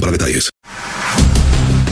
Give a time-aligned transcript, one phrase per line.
[0.00, 0.50] para detalles.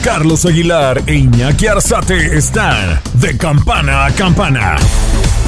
[0.02, 4.76] Carlos Aguilar e Iñaki Arzate están de campana a campana.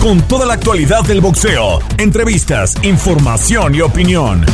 [0.03, 4.45] Con toda la actualidad del boxeo, entrevistas, información y opinión.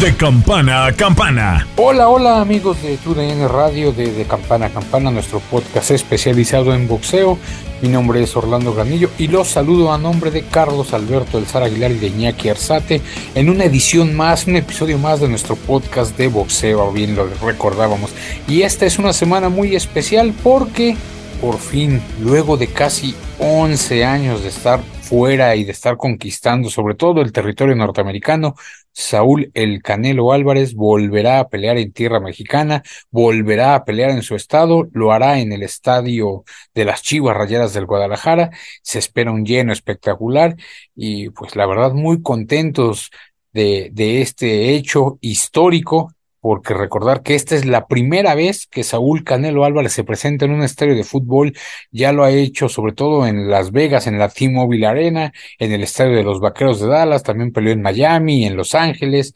[0.00, 1.66] De campana a campana.
[1.76, 6.86] Hola, hola amigos de TUDN Radio de, de Campana a Campana, nuestro podcast especializado en
[6.86, 7.38] boxeo.
[7.82, 11.90] Mi nombre es Orlando Granillo y los saludo a nombre de Carlos Alberto El Aguilar
[11.90, 13.02] y de Iñaki Arzate
[13.34, 18.12] en una edición más, un episodio más de nuestro podcast de boxeo, bien lo recordábamos.
[18.48, 20.96] Y esta es una semana muy especial porque
[21.40, 26.94] por fin, luego de casi 11 años de estar fuera y de estar conquistando sobre
[26.96, 28.54] todo el territorio norteamericano,
[28.92, 34.34] Saúl El Canelo Álvarez volverá a pelear en tierra mexicana, volverá a pelear en su
[34.34, 38.50] estado, lo hará en el estadio de las Chivas Rayadas del Guadalajara,
[38.82, 40.56] se espera un lleno espectacular
[40.96, 43.10] y pues la verdad muy contentos
[43.52, 46.15] de, de este hecho histórico
[46.46, 50.52] porque recordar que esta es la primera vez que Saúl Canelo Álvarez se presenta en
[50.52, 51.54] un estadio de fútbol,
[51.90, 55.82] ya lo ha hecho sobre todo en Las Vegas, en la T-Mobile Arena, en el
[55.82, 59.34] estadio de los Vaqueros de Dallas, también peleó en Miami, en Los Ángeles,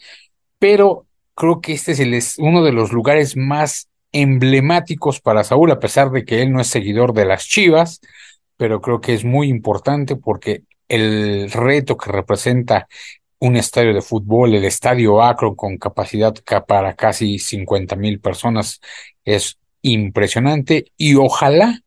[0.61, 5.81] pero creo que este es, el, uno de los lugares más emblemáticos para Saúl, a
[5.81, 8.01] pesar de que él no es seguidor de las Chivas,
[8.57, 12.87] pero creo que es muy importante porque el reto que representa
[13.41, 16.35] un estadio de fútbol, el estadio Akron con capacidad
[16.67, 18.81] para casi 50 mil personas
[19.25, 21.81] es impresionante y ojalá,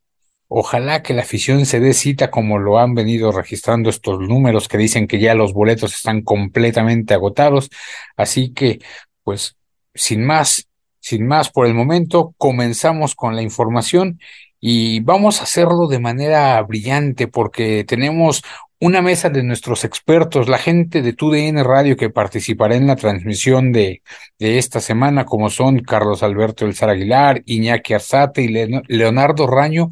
[0.47, 4.79] ojalá que la afición se dé cita como lo han venido registrando estos números que
[4.79, 7.69] dicen que ya los boletos están completamente agotados.
[8.17, 8.79] Así que,
[9.23, 9.55] pues,
[9.93, 10.67] sin más,
[10.99, 14.19] sin más por el momento, comenzamos con la información
[14.59, 18.41] y vamos a hacerlo de manera brillante porque tenemos
[18.83, 23.71] una mesa de nuestros expertos, la gente de TUDN Radio que participará en la transmisión
[23.71, 24.03] de,
[24.37, 29.89] de esta semana, como son Carlos Alberto El Aguilar, Iñaki Arzate y Leonardo Raño,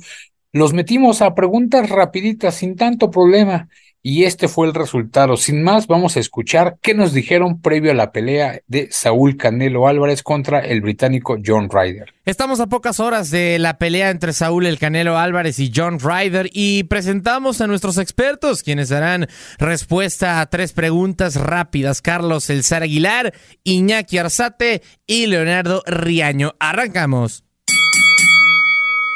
[0.52, 3.69] los metimos a preguntas rapiditas sin tanto problema
[4.03, 5.38] y este fue el resultado.
[5.38, 9.88] Sin más, vamos a escuchar qué nos dijeron previo a la pelea de Saúl Canelo
[9.88, 12.13] Álvarez contra el británico John Ryder.
[12.25, 16.50] Estamos a pocas horas de la pelea entre Saúl el Canelo Álvarez y John Ryder
[16.51, 19.28] y presentamos a nuestros expertos quienes darán
[19.59, 22.01] respuesta a tres preguntas rápidas.
[22.01, 26.53] Carlos El Aguilar, Iñaki Arzate y Leonardo Riaño.
[26.59, 27.44] Arrancamos.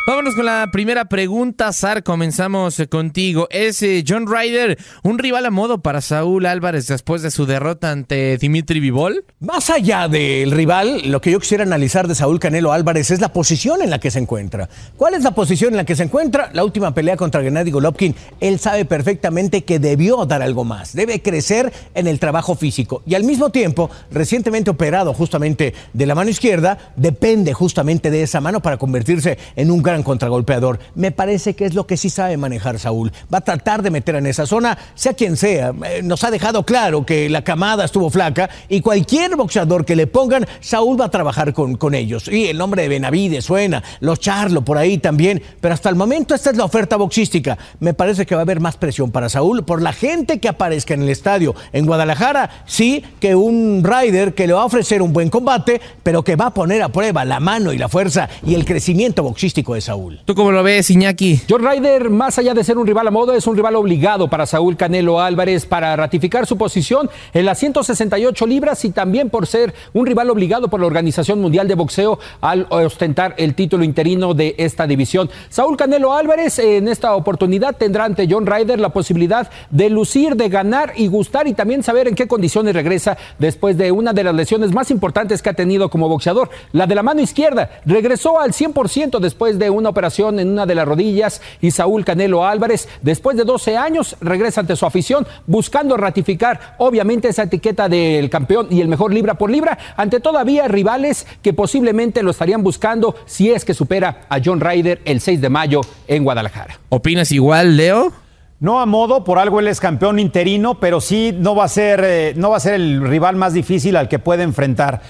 [0.08, 2.04] Vámonos con la primera pregunta, Sar.
[2.04, 3.48] Comenzamos eh, contigo.
[3.50, 7.90] ¿Es eh, John Ryder un rival a modo para Saúl Álvarez después de su derrota
[7.90, 9.26] ante Dimitri Vivol?
[9.40, 13.34] Más allá del rival, lo que yo quisiera analizar de Saúl Canelo Álvarez es la
[13.34, 14.70] posición en la que se encuentra.
[14.96, 16.52] ¿Cuál es la posición en la que se encuentra?
[16.54, 18.14] La última pelea contra Gennady Golovkin.
[18.40, 20.94] Él sabe perfectamente que debió dar algo más.
[20.94, 23.02] Debe crecer en el trabajo físico.
[23.08, 28.40] Y al mismo tiempo, recientemente operado justamente de la mano izquierda, depende justamente de esa
[28.40, 30.79] mano para convertirse en un gran contragolpeador.
[30.95, 33.11] Me parece que es lo que sí sabe manejar Saúl.
[33.33, 35.73] Va a tratar de meter en esa zona, sea quien sea.
[35.85, 40.07] Eh, nos ha dejado claro que la camada estuvo flaca y cualquier boxeador que le
[40.07, 42.28] pongan, Saúl va a trabajar con, con ellos.
[42.28, 45.41] Y el nombre de Benavides suena, los Charlo por ahí también.
[45.61, 47.57] Pero hasta el momento esta es la oferta boxística.
[47.79, 50.94] Me parece que va a haber más presión para Saúl por la gente que aparezca
[50.94, 52.63] en el estadio en Guadalajara.
[52.66, 56.47] Sí, que un rider que le va a ofrecer un buen combate, pero que va
[56.47, 60.19] a poner a prueba la mano y la fuerza y el crecimiento boxístico de Saúl.
[60.25, 61.41] ¿Tú cómo lo ves, Iñaki?
[61.47, 64.47] John Ryder, más allá de ser un rival a modo, es un rival obligado para
[64.47, 69.75] Saúl Canelo Álvarez para ratificar su posición en las 168 libras y también por ser
[69.94, 74.56] un rival obligado por la Organización Mundial de Boxeo al ostentar el título interino de
[74.57, 75.30] esta división.
[75.50, 80.50] Saúl Canelo Álvarez en esta oportunidad tendrá ante John Ryder la posibilidad de lucir, de
[80.50, 84.33] ganar y gustar y también saber en qué condiciones regresa después de una de las
[84.33, 87.69] lesiones más importantes que ha tenido como boxeador, la de la mano izquierda.
[87.86, 92.45] Regresó al 100% después de una operación en una de las rodillas y Saúl Canelo
[92.45, 98.30] Álvarez, después de 12 años, regresa ante su afición buscando ratificar obviamente esa etiqueta del
[98.30, 103.16] campeón y el mejor libra por libra ante todavía rivales que posiblemente lo estarían buscando
[103.25, 106.80] si es que supera a John Ryder el 6 de mayo en Guadalajara.
[106.89, 108.12] ¿Opinas igual, Leo?
[108.60, 112.01] No a modo, por algo él es campeón interino, pero sí no va a ser,
[112.06, 115.01] eh, no va a ser el rival más difícil al que puede enfrentar.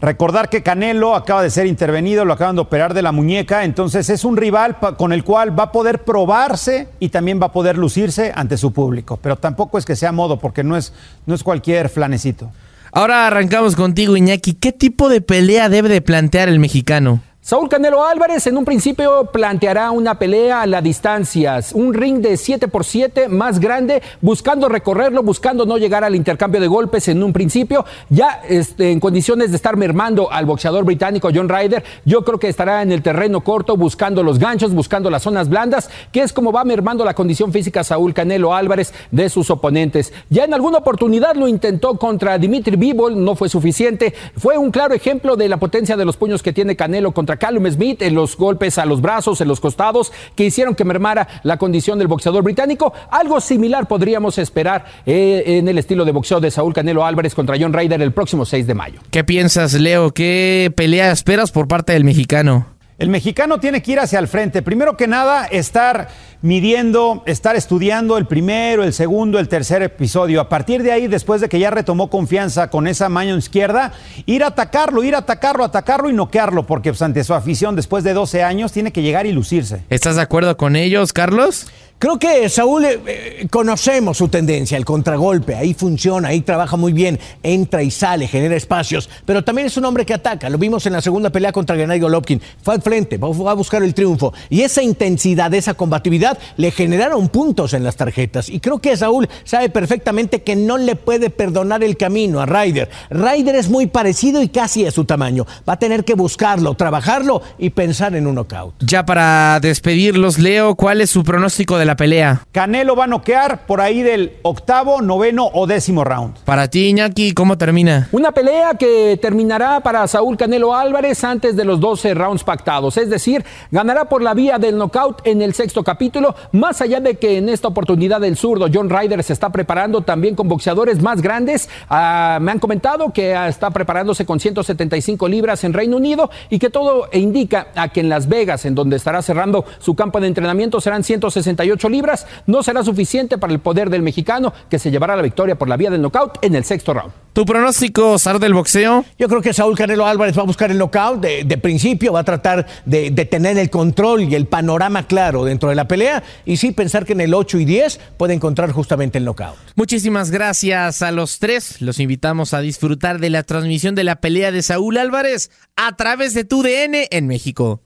[0.00, 4.08] Recordar que Canelo acaba de ser intervenido, lo acaban de operar de la muñeca, entonces
[4.10, 7.76] es un rival con el cual va a poder probarse y también va a poder
[7.76, 9.18] lucirse ante su público.
[9.20, 10.92] Pero tampoco es que sea modo, porque no es,
[11.26, 12.52] no es cualquier flanecito.
[12.92, 14.54] Ahora arrancamos contigo, Iñaki.
[14.54, 17.20] ¿Qué tipo de pelea debe de plantear el mexicano?
[17.48, 22.36] Saúl Canelo Álvarez en un principio planteará una pelea a la distancia, un ring de
[22.36, 27.22] 7 por 7 más grande, buscando recorrerlo, buscando no llegar al intercambio de golpes en
[27.22, 32.22] un principio, ya este, en condiciones de estar mermando al boxeador británico John Ryder, yo
[32.22, 36.20] creo que estará en el terreno corto buscando los ganchos, buscando las zonas blandas, que
[36.20, 40.12] es como va mermando la condición física Saúl Canelo Álvarez de sus oponentes.
[40.28, 44.92] Ya en alguna oportunidad lo intentó contra Dimitri Bivol, no fue suficiente, fue un claro
[44.92, 48.36] ejemplo de la potencia de los puños que tiene Canelo contra Callum Smith en los
[48.36, 52.42] golpes a los brazos, en los costados, que hicieron que mermara la condición del boxeador
[52.42, 52.92] británico.
[53.10, 57.56] Algo similar podríamos esperar eh, en el estilo de boxeo de Saúl Canelo Álvarez contra
[57.58, 59.00] John Ryder el próximo 6 de mayo.
[59.10, 60.12] ¿Qué piensas, Leo?
[60.12, 62.77] ¿Qué pelea esperas por parte del mexicano?
[62.98, 64.60] El mexicano tiene que ir hacia el frente.
[64.60, 66.08] Primero que nada, estar
[66.42, 70.40] midiendo, estar estudiando el primero, el segundo, el tercer episodio.
[70.40, 73.92] A partir de ahí, después de que ya retomó confianza con esa mano izquierda,
[74.26, 78.02] ir a atacarlo, ir a atacarlo, atacarlo y noquearlo, porque pues, ante su afición, después
[78.02, 79.84] de 12 años, tiene que llegar y lucirse.
[79.90, 81.68] ¿Estás de acuerdo con ellos, Carlos?
[82.00, 86.92] Creo que Saúl eh, eh, conocemos su tendencia, el contragolpe, ahí funciona, ahí trabaja muy
[86.92, 90.86] bien, entra y sale, genera espacios, pero también es un hombre que ataca, lo vimos
[90.86, 94.32] en la segunda pelea contra Gennady Golovkin, fue al frente, va a buscar el triunfo.
[94.48, 98.48] Y esa intensidad, esa combatividad le generaron puntos en las tarjetas.
[98.48, 102.88] Y creo que Saúl sabe perfectamente que no le puede perdonar el camino a Ryder.
[103.10, 107.42] Ryder es muy parecido y casi a su tamaño, va a tener que buscarlo, trabajarlo
[107.58, 108.74] y pensar en un knockout.
[108.84, 112.42] Ya para despedirlos, Leo, ¿cuál es su pronóstico de la pelea?
[112.52, 116.36] Canelo va a noquear por ahí del octavo, noveno o décimo round.
[116.44, 118.08] Para ti, Iñaki, ¿cómo termina?
[118.12, 122.98] Una pelea que terminará para Saúl Canelo Álvarez antes de los 12 rounds pactados.
[122.98, 127.16] Es decir, ganará por la vía del knockout en el sexto capítulo, más allá de
[127.16, 131.22] que en esta oportunidad el zurdo John Ryder se está preparando también con boxeadores más
[131.22, 131.70] grandes.
[131.88, 136.68] Ah, me han comentado que está preparándose con 175 libras en Reino Unido y que
[136.68, 140.82] todo indica a que en Las Vegas, en donde estará cerrando su campo de entrenamiento,
[140.82, 145.22] serán 168 libras, no será suficiente para el poder del mexicano que se llevará la
[145.22, 147.12] victoria por la vía del knockout en el sexto round.
[147.34, 149.04] ¿Tu pronóstico, Sar del boxeo?
[149.18, 152.24] Yo creo que Saúl Canelo Álvarez va a buscar el knockout de, principio, va a
[152.24, 156.56] tratar de, de, tener el control y el panorama claro dentro de la pelea y
[156.56, 159.56] sí pensar que en el 8 y 10 puede encontrar justamente el knockout.
[159.76, 161.80] Muchísimas gracias a los tres.
[161.80, 166.34] Los invitamos a disfrutar de la transmisión de la pelea de Saúl Álvarez a través
[166.34, 167.82] de tu DN en México.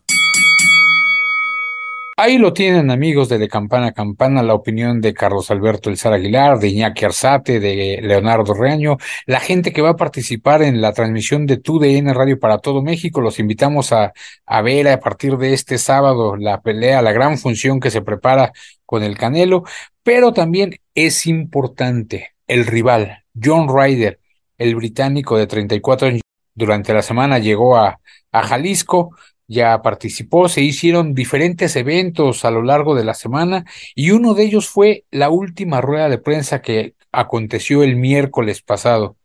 [2.24, 6.12] Ahí lo tienen amigos de De Campana a Campana, la opinión de Carlos Alberto Elzar
[6.12, 8.96] Aguilar, de Iñaki Arzate, de Leonardo Reaño,
[9.26, 13.20] la gente que va a participar en la transmisión de TUDN Radio para todo México.
[13.20, 14.12] Los invitamos a,
[14.46, 18.52] a ver a partir de este sábado la pelea, la gran función que se prepara
[18.86, 19.64] con el Canelo,
[20.04, 24.20] pero también es importante el rival, John Ryder,
[24.58, 26.22] el británico de 34 años.
[26.54, 27.98] Durante la semana llegó a,
[28.30, 29.10] a Jalisco,
[29.48, 34.44] ya participó, se hicieron diferentes eventos a lo largo de la semana y uno de
[34.44, 39.16] ellos fue la última rueda de prensa que aconteció el miércoles pasado.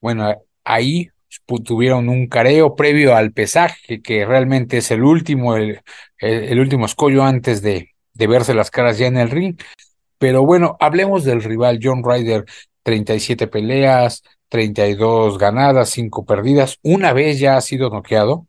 [0.00, 1.10] Bueno, ahí
[1.64, 5.80] tuvieron un careo previo al pesaje, que realmente es el último, el,
[6.58, 9.56] último escollo antes de, de verse las caras ya en el ring.
[10.18, 12.44] Pero bueno, hablemos del rival John Ryder,
[12.82, 18.46] 37 peleas, 32 ganadas, 5 perdidas, una vez ya ha sido noqueado,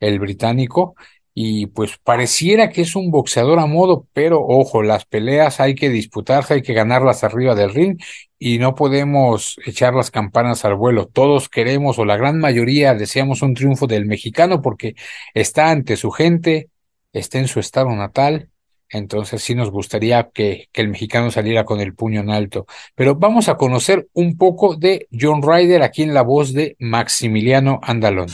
[0.00, 0.94] el británico,
[1.40, 5.88] y pues pareciera que es un boxeador a modo, pero ojo, las peleas hay que
[5.88, 7.96] disputarse, hay que ganarlas arriba del ring
[8.40, 11.06] y no podemos echar las campanas al vuelo.
[11.06, 14.96] Todos queremos, o la gran mayoría deseamos un triunfo del mexicano porque
[15.32, 16.70] está ante su gente,
[17.12, 18.50] está en su estado natal,
[18.88, 22.66] entonces sí nos gustaría que, que, el mexicano saliera con el puño en alto.
[22.96, 27.78] Pero vamos a conocer un poco de John Ryder aquí en la voz de Maximiliano
[27.80, 28.26] Andalón.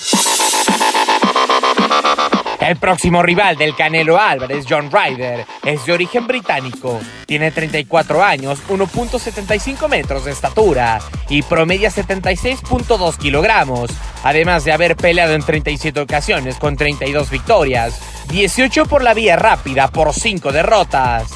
[2.65, 6.99] El próximo rival del Canelo Álvarez, John Ryder, es de origen británico.
[7.27, 13.91] Tiene 34 años, 1.75 metros de estatura y promedia 76.2 kilogramos,
[14.23, 19.89] además de haber peleado en 37 ocasiones con 32 victorias, 18 por la vía rápida
[19.89, 21.35] por 5 derrotas.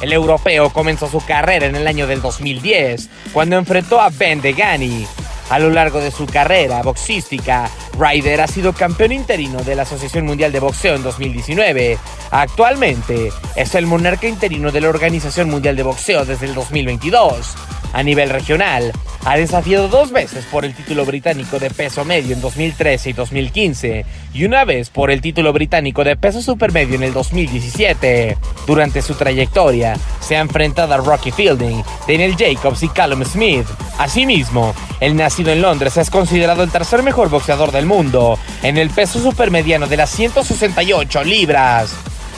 [0.00, 5.06] El europeo comenzó su carrera en el año del 2010, cuando enfrentó a Ben Degani,
[5.50, 7.68] a lo largo de su carrera boxística,
[7.98, 11.98] Ryder ha sido campeón interino de la Asociación Mundial de Boxeo en 2019.
[12.30, 17.54] Actualmente es el monarca interino de la Organización Mundial de Boxeo desde el 2022.
[17.92, 18.90] A nivel regional,
[19.24, 24.06] ha desafiado dos veces por el título británico de peso medio en 2013 y 2015
[24.34, 28.36] y una vez por el título británico de peso supermedio en el 2017.
[28.66, 33.66] Durante su trayectoria, se ha enfrentado a Rocky Fielding, Daniel Jacobs y Callum Smith.
[33.98, 38.90] Asimismo, el nacido en Londres es considerado el tercer mejor boxeador del mundo en el
[38.90, 41.94] peso supermediano de las 168 libras.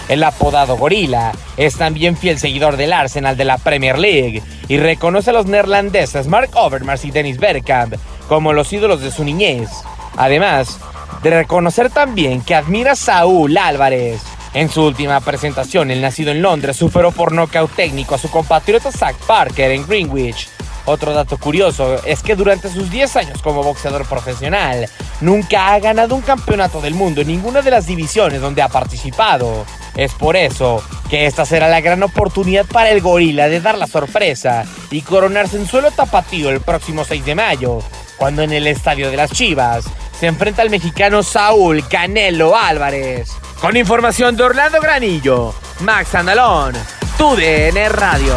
[0.08, 5.30] El apodado Gorila es también fiel seguidor del Arsenal de la Premier League y reconoce
[5.30, 7.94] a los neerlandeses Mark Overmars y Dennis Bergkamp
[8.28, 9.70] como los ídolos de su niñez.
[10.16, 10.78] Además
[11.22, 14.20] de reconocer también que admira a Saúl Álvarez.
[14.52, 18.92] En su última presentación, el nacido en Londres superó por nocaut técnico a su compatriota
[18.92, 20.48] Zach Parker en Greenwich.
[20.86, 24.88] Otro dato curioso es que durante sus 10 años como boxeador profesional,
[25.20, 29.64] nunca ha ganado un campeonato del mundo en ninguna de las divisiones donde ha participado.
[29.96, 33.86] Es por eso que esta será la gran oportunidad para el gorila de dar la
[33.86, 37.78] sorpresa y coronarse en suelo tapatío el próximo 6 de mayo,
[38.16, 39.86] cuando en el estadio de las Chivas
[40.18, 43.30] se enfrenta al mexicano Saúl Canelo Álvarez.
[43.60, 46.74] Con información de Orlando Granillo, Max Andalón,
[47.16, 48.36] TUDN Radio.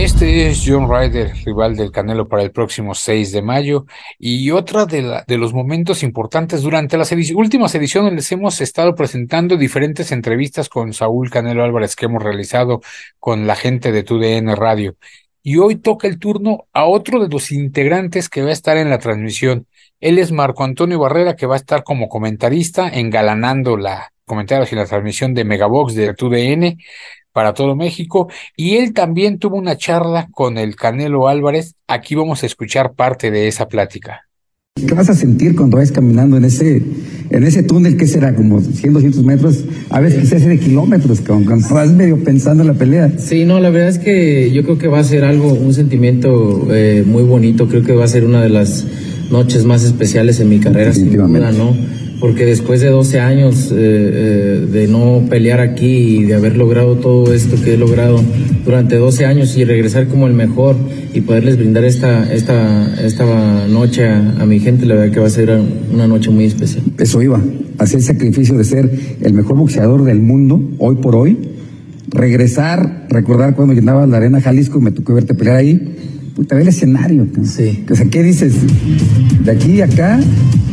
[0.00, 3.84] Este es John Ryder, rival del Canelo para el próximo 6 de mayo.
[4.18, 8.94] Y otra de, la, de los momentos importantes durante las últimas ediciones les hemos estado
[8.94, 12.80] presentando diferentes entrevistas con Saúl Canelo Álvarez que hemos realizado
[13.18, 14.96] con la gente de TUDN Radio.
[15.42, 18.88] Y hoy toca el turno a otro de los integrantes que va a estar en
[18.88, 19.66] la transmisión.
[20.00, 24.76] Él es Marco Antonio Barrera, que va a estar como comentarista, engalanando la comentarios y
[24.76, 26.78] la transmisión de Megabox de TUDN
[27.32, 31.74] para todo México y él también tuvo una charla con el Canelo Álvarez.
[31.86, 34.26] Aquí vamos a escuchar parte de esa plática.
[34.76, 36.82] ¿Qué vas a sentir cuando vayas caminando en ese,
[37.30, 39.64] en ese túnel que será como 100, 200 metros?
[39.90, 43.12] A veces se hace de kilómetros, cuando vas medio pensando en la pelea.
[43.18, 46.68] Sí, no, la verdad es que yo creo que va a ser algo, un sentimiento
[46.70, 47.68] eh, muy bonito.
[47.68, 48.86] Creo que va a ser una de las
[49.30, 51.76] noches más especiales en mi carrera, sin duda, ¿no?
[52.20, 56.96] Porque después de 12 años eh, eh, de no pelear aquí y de haber logrado
[56.96, 58.22] todo esto que he logrado
[58.64, 60.76] durante 12 años y regresar como el mejor
[61.14, 65.30] y poderles brindar esta, esta, esta noche a, mi gente, la verdad que va a
[65.30, 65.50] ser
[65.92, 66.84] una noche muy especial.
[66.98, 67.40] Eso iba,
[67.78, 68.90] hacer el sacrificio de ser
[69.22, 71.38] el mejor boxeador del mundo hoy por hoy,
[72.08, 75.96] regresar, recordar cuando llenaba la arena Jalisco y me tocó verte pelear ahí,
[76.36, 77.26] puta, ve el escenario.
[77.44, 77.84] Sí.
[77.90, 78.54] O sea, ¿qué dices?
[79.44, 80.20] De aquí a acá,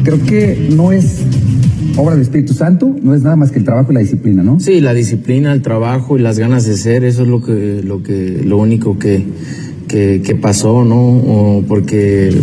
[0.08, 1.20] creo que no es
[1.98, 4.58] obra del Espíritu Santo, no es nada más que el trabajo y la disciplina, ¿no?
[4.58, 8.02] Sí, la disciplina, el trabajo y las ganas de ser, eso es lo que, lo
[8.04, 9.26] que, lo único que,
[9.90, 10.96] que, pasó, ¿no?
[10.96, 12.34] O porque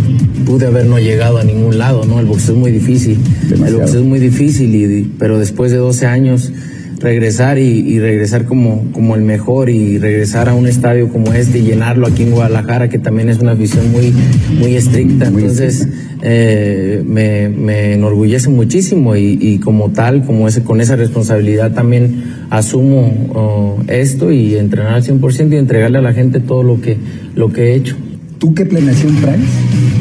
[0.44, 2.20] pude haber no llegado a ningún lado, ¿no?
[2.20, 3.16] El boxeo es muy difícil.
[3.50, 6.52] El boxeo es muy difícil, y, pero después de 12 años
[7.00, 11.62] regresar y, regresar como, como el mejor y regresar a un estadio como este y
[11.62, 14.12] llenarlo aquí en Guadalajara, que también es una visión muy,
[14.58, 15.26] muy estricta.
[15.26, 15.88] Entonces,
[16.22, 23.78] eh, me, enorgullece muchísimo y, como tal, como ese, con esa responsabilidad también asumo oh,
[23.88, 26.96] esto y entrenar al 100% y entregarle a la gente todo lo que,
[27.34, 27.96] lo que he hecho.
[28.38, 29.40] ¿Tú qué planeación traes?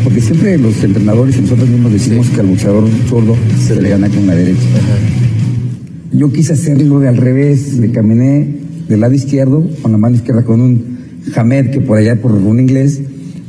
[0.03, 3.35] Porque siempre los entrenadores y nosotros mismos decimos que al luchador zurdo
[3.65, 4.59] se le gana con la derecha.
[6.13, 8.47] Yo quise hacerlo de al revés, le caminé
[8.87, 10.97] del lado izquierdo, con la mano izquierda con un
[11.35, 13.01] Hamed que por allá por un inglés,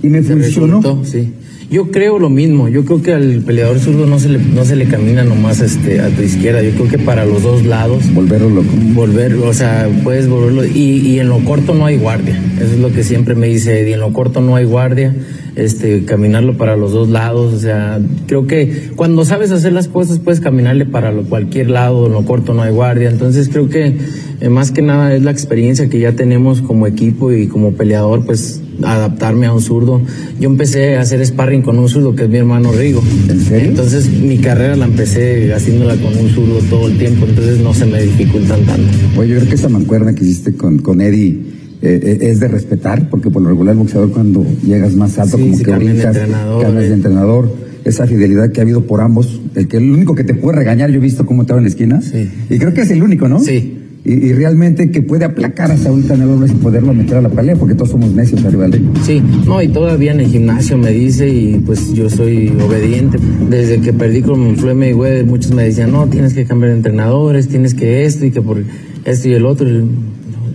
[0.03, 1.05] y me funcionó.
[1.05, 1.33] sí.
[1.75, 4.77] Yo creo lo mismo, yo creo que al peleador zurdo no se le, no se
[4.77, 8.15] le camina nomás este, a tu izquierda, yo creo que para los dos lados.
[8.15, 8.69] Volverlo loco.
[8.93, 10.65] Volverlo, o sea, puedes volverlo.
[10.65, 13.81] Y, y en lo corto no hay guardia, eso es lo que siempre me dice
[13.81, 15.17] Eddie, en lo corto no hay guardia.
[15.57, 20.19] Este, caminarlo para los dos lados, o sea, creo que cuando sabes hacer las cosas
[20.21, 23.97] puedes caminarle para cualquier lado, en lo corto no hay guardia, entonces creo que
[24.41, 28.27] eh, más que nada es la experiencia que ya tenemos como equipo y como peleador,
[28.27, 30.01] pues adaptarme a un zurdo.
[30.41, 33.03] Yo empecé a hacer sparring con un zurdo que es mi hermano Rigo.
[33.29, 37.87] Entonces mi carrera la empecé haciéndola con un zurdo todo el tiempo, entonces no se
[37.87, 38.89] me dificultan tanto.
[39.19, 42.49] Oye, yo creo que esa mancuerna que hiciste con, con Eddie eh, eh, es de
[42.49, 46.75] respetar, porque por lo regular el boxeador cuando llegas más alto, como que brincas, cambias
[46.75, 46.95] de eh.
[46.95, 47.55] entrenador,
[47.85, 50.91] esa fidelidad que ha habido por ambos, el que el único que te puede regañar,
[50.91, 52.01] yo he visto cómo estaba en la esquina,
[52.49, 53.39] y creo que es el único, ¿no?
[53.39, 53.84] Sí.
[54.05, 57.75] Y, realmente que puede aplacar a Saúl Canelo y poderlo meter a la pelea, porque
[57.75, 61.63] todos somos necios arriba del Sí, no, y todavía en el gimnasio me dice, y
[61.65, 63.19] pues yo soy obediente.
[63.49, 67.49] Desde que perdí con Floyd güey, muchos me decían, no, tienes que cambiar de entrenadores,
[67.49, 68.63] tienes que esto y que por
[69.05, 69.69] esto y el otro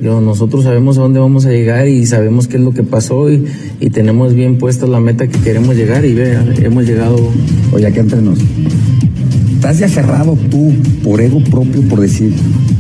[0.02, 3.46] nosotros sabemos a dónde vamos a llegar y sabemos qué es lo que pasó y,
[3.92, 7.18] tenemos bien puesta la meta que queremos llegar y ve, hemos llegado.
[7.74, 8.40] Oye, aquí entre nos.
[9.60, 10.72] ¿Estás ya cerrado tú
[11.04, 12.34] por ego propio, por decir,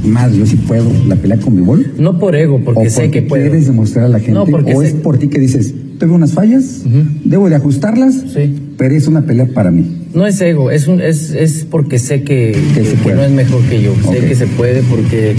[0.06, 1.86] más yo sí puedo la pelea con mi bol?
[2.00, 3.44] No por ego, porque sé que puedo.
[3.44, 4.32] quieres demostrar a la gente?
[4.32, 6.84] No, porque ¿O sé- es por ti que dices, tengo unas fallas,
[7.26, 8.56] debo de ajustarlas, Sí.
[8.78, 9.99] pero es una pelea para mí?
[10.14, 13.16] No es ego, es, un, es, es porque sé que, Que se que puede.
[13.16, 13.94] no es mejor que yo.
[14.12, 15.36] Sé que se puede porque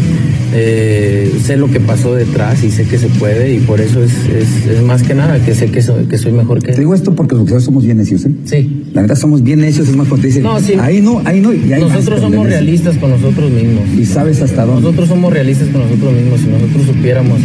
[0.54, 4.12] eh, sé lo que pasó detrás y sé que se puede y por eso es,
[4.28, 6.94] es, es más que nada que sé que soy, que soy mejor que Te digo
[6.94, 8.30] esto porque los boxeadores somos bien necios, ¿eh?
[8.44, 8.84] Sí.
[8.92, 10.74] La verdad somos bien necios, es más cuando te dicen, No, sí.
[10.80, 13.82] ahí no, ahí no, y ahí Nosotros somos realistas con nosotros mismos.
[13.98, 14.82] Y sabes hasta dónde.
[14.82, 16.40] Nosotros somos realistas con nosotros mismos.
[16.40, 17.38] Si nosotros supiéramos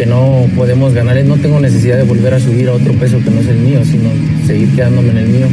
[0.00, 3.30] que no podemos ganar, no tengo necesidad de volver a subir a otro peso que
[3.30, 4.08] no es el mío, sino
[4.46, 5.46] seguir quedándome en el mío.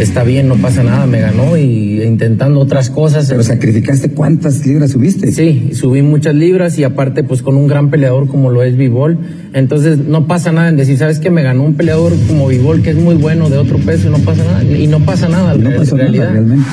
[0.00, 3.28] Está bien, no pasa nada, me ganó y intentando otras cosas.
[3.28, 5.30] Pero sacrificaste cuántas libras subiste.
[5.30, 9.16] Sí, subí muchas libras y aparte pues con un gran peleador como lo es Vivol.
[9.52, 12.90] Entonces no pasa nada en decir, ¿sabes que Me ganó un peleador como Vivol que
[12.90, 14.64] es muy bueno de otro peso y no pasa nada.
[14.64, 16.32] Y no pasa nada, no en nada realidad.
[16.32, 16.68] realmente.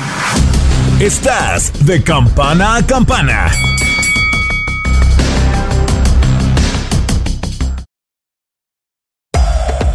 [0.98, 3.46] Estás de campana a campana.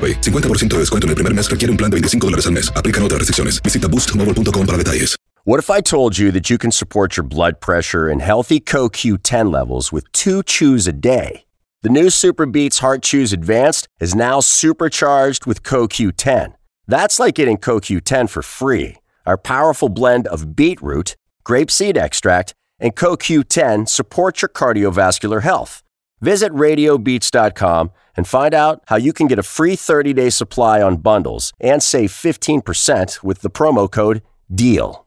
[0.00, 0.20] AroPay.
[0.20, 2.72] 50% de descuento en el primer mes requiere un plan de 25 dólares al mes.
[2.74, 3.60] Aplican otras restricciones.
[3.62, 5.16] Visita boostmobile.com para detalles.
[5.44, 9.50] What if I told you that you can support your blood pressure and healthy CoQ10
[9.50, 11.44] levels with two chews a day?
[11.82, 16.52] The new Super Beats Heart Chews Advanced is now supercharged with CoQ10.
[16.86, 18.96] That's like getting CoQ10 for free.
[19.24, 25.82] Our powerful blend of beetroot, grapeseed extract, and CoQ10 supports your cardiovascular health.
[26.20, 30.98] Visit radiobeats.com and find out how you can get a free 30 day supply on
[30.98, 34.22] bundles and save 15% with the promo code
[34.54, 35.06] DEAL.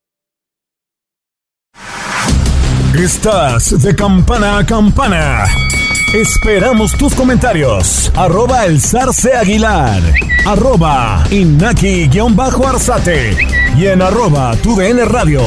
[2.95, 5.45] Estás de campana a campana.
[6.13, 8.11] Esperamos tus comentarios.
[8.15, 10.01] Arroba el zarce aguilar.
[10.45, 13.37] Arroba inaki-arzate.
[13.77, 15.41] Y en arroba tu DN radio.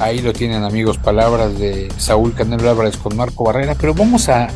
[0.00, 4.48] Ahí lo tienen amigos, palabras de Saúl Canelo Álvarez con Marco Barrera, pero vamos a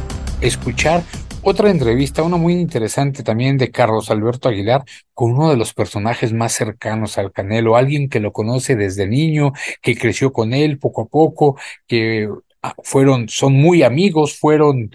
[0.43, 1.03] escuchar
[1.43, 6.33] otra entrevista, una muy interesante también de Carlos Alberto Aguilar con uno de los personajes
[6.33, 9.53] más cercanos al Canelo, alguien que lo conoce desde niño,
[9.83, 12.29] que creció con él poco a poco, que
[12.63, 14.91] ah, fueron, son muy amigos, fueron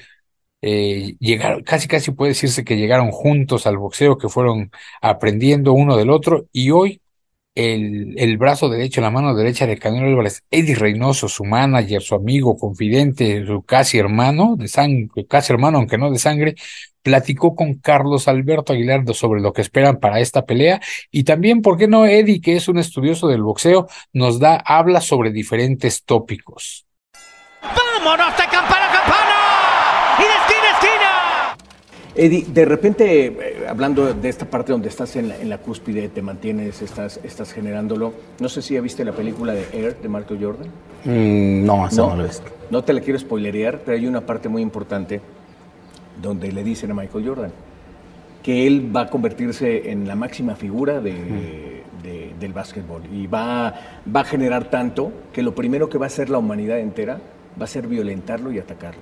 [0.61, 5.97] eh, llegaron, casi casi puede decirse que llegaron juntos al boxeo, que fueron aprendiendo uno
[5.97, 7.01] del otro, y hoy
[7.57, 12.13] el, el brazo derecho, la mano derecha de Canelo Álvarez, Eddie Reynoso, su manager, su
[12.13, 16.55] amigo, confidente, su casi hermano, de sangre, casi hermano, aunque no de sangre,
[17.01, 21.77] platicó con Carlos Alberto Aguilar sobre lo que esperan para esta pelea y también, ¿por
[21.77, 26.85] qué no Eddie, que es un estudioso del boxeo, nos da, habla sobre diferentes tópicos.
[27.63, 28.86] ¡Vámonos de campana
[32.17, 36.09] Eddie, de repente, eh, hablando de esta parte donde estás en la, en la cúspide,
[36.09, 38.11] te mantienes, estás, estás generándolo.
[38.39, 40.67] No sé si ya viste la película de Air de Michael Jordan.
[41.05, 42.47] Mm, no, no, lo he visto.
[42.71, 45.21] No te la quiero spoilerear, pero hay una parte muy importante
[46.21, 47.51] donde le dicen a Michael Jordan
[48.41, 51.11] que él va a convertirse en la máxima figura de,
[52.01, 53.73] de- del básquetbol y va,
[54.15, 57.19] va a generar tanto que lo primero que va a hacer la humanidad entera
[57.59, 59.01] va a ser violentarlo y atacarlo.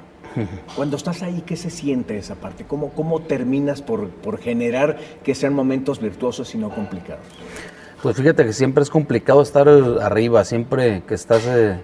[0.75, 2.65] Cuando estás ahí, ¿qué se siente esa parte?
[2.65, 7.25] ¿Cómo, cómo terminas por, por generar que sean momentos virtuosos y no complicados?
[8.01, 11.79] Pues fíjate que siempre es complicado estar arriba, siempre que estás eh,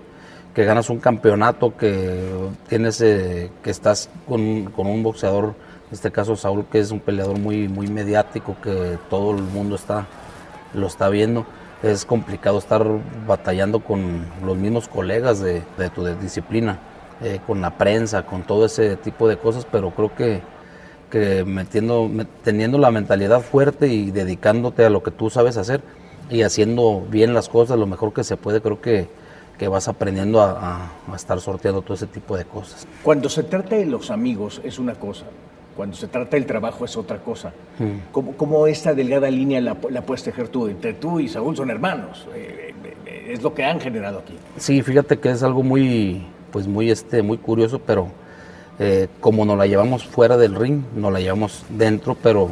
[0.53, 5.55] que ganas un campeonato, que tienes, eh, que estás con, con, un boxeador,
[5.87, 9.75] en este caso Saúl, que es un peleador muy, muy mediático, que todo el mundo
[9.75, 10.07] está,
[10.73, 11.45] lo está viendo.
[11.83, 12.85] Es complicado estar
[13.25, 16.79] batallando con los mismos colegas de, de tu disciplina,
[17.23, 20.41] eh, con la prensa, con todo ese tipo de cosas, pero creo que,
[21.10, 22.10] que metiendo,
[22.43, 25.81] teniendo la mentalidad fuerte y dedicándote a lo que tú sabes hacer
[26.29, 29.10] y haciendo bien las cosas lo mejor que se puede, creo que
[29.62, 32.88] que vas aprendiendo a, estar sorteando todo ese tipo de cosas.
[33.03, 35.25] Cuando se trata de los amigos es una cosa,
[35.75, 37.53] cuando se trata del trabajo es otra cosa.
[37.77, 38.12] Mm.
[38.12, 40.67] ¿Cómo, esta delgada línea la, la, puedes tejer tú?
[40.67, 42.73] Entre tú y Saúl son hermanos, eh,
[43.05, 44.34] eh, es lo que han generado aquí.
[44.57, 48.09] Sí, fíjate que es algo muy, pues muy, este, muy curioso, pero
[48.79, 52.51] eh, como nos la llevamos fuera del ring, nos la llevamos dentro, pero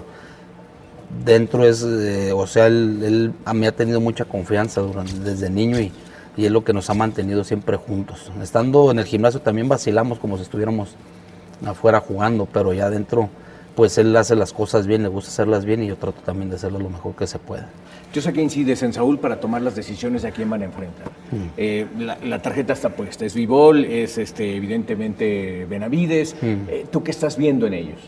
[1.25, 4.81] dentro es, o sea, él, él, ha tenido mucha confianza
[5.23, 5.91] desde niño y
[6.39, 8.31] y es lo que nos ha mantenido siempre juntos.
[8.41, 10.95] Estando en el gimnasio también vacilamos como si estuviéramos
[11.65, 13.29] afuera jugando, pero ya adentro
[13.75, 16.55] pues él hace las cosas bien, le gusta hacerlas bien y yo trato también de
[16.55, 17.69] hacerlo lo mejor que se pueda.
[18.13, 21.07] Yo sé que incides en Saúl para tomar las decisiones a quién van a enfrentar.
[21.31, 21.35] Mm.
[21.57, 21.87] Eh,
[22.23, 26.35] la, tarjeta está puesta, es Vivol, es este, evidentemente Benavides.
[26.41, 26.69] Mm.
[26.69, 27.99] Eh, ¿Tú qué estás viendo en ellos?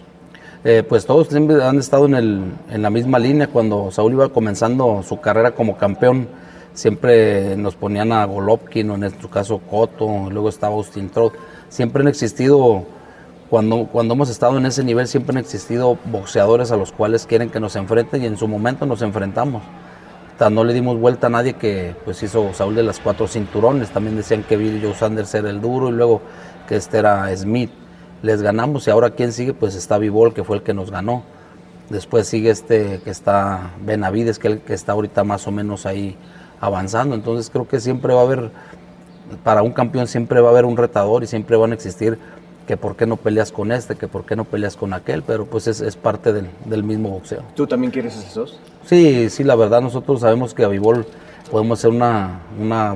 [0.63, 3.47] Eh, pues todos siempre han estado en, el, en la misma línea.
[3.47, 6.28] Cuando Saúl iba comenzando su carrera como campeón,
[6.74, 11.34] siempre nos ponían a Golovkin o en nuestro caso Cotto, luego estaba Austin Trout.
[11.69, 12.86] Siempre han existido,
[13.52, 17.50] cuando, cuando hemos estado en ese nivel, siempre han existido boxeadores a los cuales quieren
[17.50, 19.62] que nos enfrenten y en su momento nos enfrentamos.
[20.50, 23.92] No le dimos vuelta a nadie que pues hizo Saúl de las cuatro cinturones.
[23.92, 26.22] También decían que Bill Joe Sanders era el duro y luego
[26.66, 27.72] que este era Smith.
[28.22, 31.24] Les ganamos y ahora quién sigue, pues está Vivol, que fue el que nos ganó.
[31.90, 36.16] Después sigue este que está Benavides, que, el, que está ahorita más o menos ahí
[36.62, 37.16] avanzando.
[37.16, 38.50] Entonces creo que siempre va a haber,
[39.44, 42.18] para un campeón siempre va a haber un retador y siempre van a existir
[42.71, 45.45] que por qué no peleas con este, que por qué no peleas con aquel, pero
[45.45, 47.43] pues es, parte del, mismo boxeo.
[47.53, 48.62] ¿Tú también quieres esos?
[48.86, 51.05] Sí, sí, la verdad nosotros sabemos que a Vivol
[51.51, 52.39] podemos hacer una,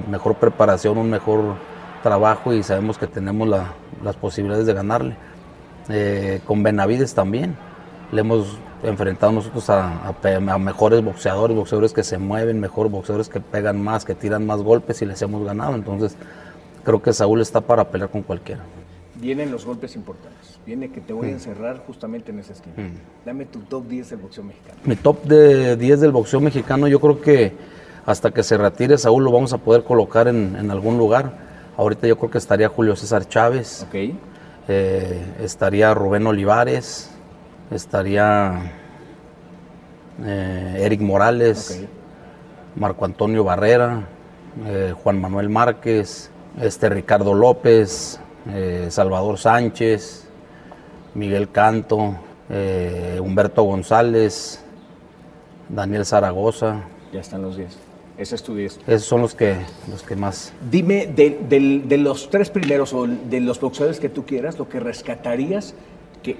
[0.09, 1.55] mejor preparación, un mejor
[2.03, 5.17] trabajo y sabemos que tenemos las posibilidades de ganarle.
[5.89, 7.57] Eh, con Benavides también,
[8.13, 10.13] le hemos enfrentado nosotros a,
[10.57, 15.01] mejores boxeadores, boxeadores que se mueven mejor, boxeadores que pegan más, que tiran más golpes
[15.01, 15.75] y les hemos ganado.
[15.75, 16.15] Entonces,
[16.85, 18.61] creo que Saúl está para pelear con cualquiera.
[19.19, 20.60] Vienen los golpes importantes.
[20.65, 21.34] Viene que te voy a mm.
[21.34, 22.75] encerrar justamente en esa esquina.
[22.78, 23.25] Mm.
[23.25, 24.78] Dame tu top 10 del boxeo mexicano.
[24.84, 27.54] Mi top de 10 del boxeo mexicano, yo creo que
[28.06, 31.45] hasta que se retire Saúl lo vamos a poder colocar en, algún lugar.
[31.78, 33.86] Ahorita yo creo que estaría Julio César Chávez.
[33.88, 34.17] Okay.
[34.67, 37.12] Eh, estaría Rubén Olivares
[37.71, 38.71] estaría
[40.23, 41.86] eh, Eric Morales,
[42.75, 44.08] Marco Antonio Barrera,
[44.65, 46.30] eh, Juan Manuel Márquez,
[46.62, 50.27] este Ricardo López, eh, Salvador Sánchez,
[51.13, 52.15] Miguel Canto,
[53.19, 54.63] Humberto González,
[55.69, 56.84] Daniel Zaragoza.
[57.12, 57.75] Ya están los 10.
[58.17, 58.81] Ese es tu 10.
[58.88, 59.55] Esos son los que,
[59.89, 60.53] los que más.
[60.69, 64.79] Dime, de, de los tres primeros o de los boxeadores que tú quieras, lo que
[64.79, 65.73] rescatarías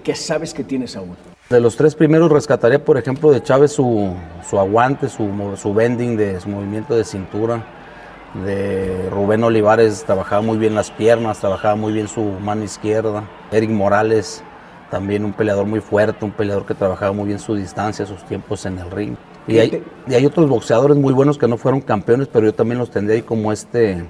[0.04, 1.16] ¿Qué, sabes que tiene Saúl?
[1.50, 4.16] De los tres primeros rescataría, por ejemplo, de Chávez su,
[4.54, 7.64] aguante, su, su bending, de su movimiento de cintura.
[8.44, 13.24] De Rubén Olivares trabajaba muy bien las piernas, trabajaba muy bien su mano izquierda.
[13.52, 14.44] Eric Morales,
[14.92, 18.66] también un peleador muy fuerte, un peleador que trabajaba muy bien su distancia, sus tiempos
[18.66, 19.16] en el ring.
[19.48, 22.80] Y hay, y hay otros boxeadores muy buenos que no fueron campeones, pero yo también
[22.80, 24.06] los tendría ahí como este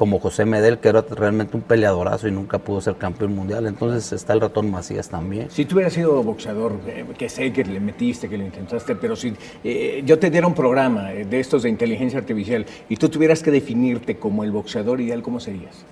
[0.00, 3.66] como José Medel, que era realmente un peleadorazo y nunca pudo ser campeón mundial.
[3.66, 5.50] Entonces está el ratón Macías también.
[5.50, 9.14] Si tú hubieras sido boxeador, eh, que sé que le metiste, que le intentaste, pero
[9.14, 13.10] si eh, yo te diera un programa eh, de estos de inteligencia artificial y tú
[13.10, 15.84] tuvieras que definirte como el boxeador ideal, ¿cómo serías?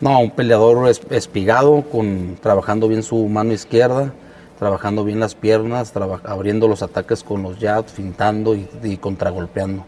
[0.00, 4.12] No, un peleador espigado, con, trabajando bien su mano izquierda,
[4.58, 5.92] trabajando bien las piernas,
[6.24, 9.84] abriendo los ataques con los jabs, fintando y, y contragolpeando.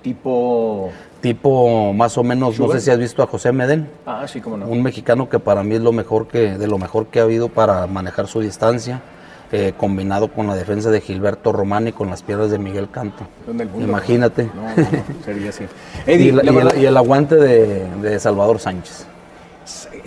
[0.00, 0.90] Tipo
[1.24, 3.86] tipo más o menos, no sé si has visto a José Medel.
[4.04, 4.66] Ah, sí, cómo no.
[4.66, 7.48] Un mexicano que para mí es lo mejor que, de lo mejor que ha habido
[7.48, 9.00] para manejar su distancia,
[9.50, 13.24] eh, combinado con la defensa de Gilberto Román y con las piernas de Miguel Canto.
[13.80, 14.50] Imagínate.
[14.54, 14.68] No,
[15.24, 15.64] sería así.
[16.06, 16.28] y,
[16.84, 19.06] el aguante de, Salvador Sánchez.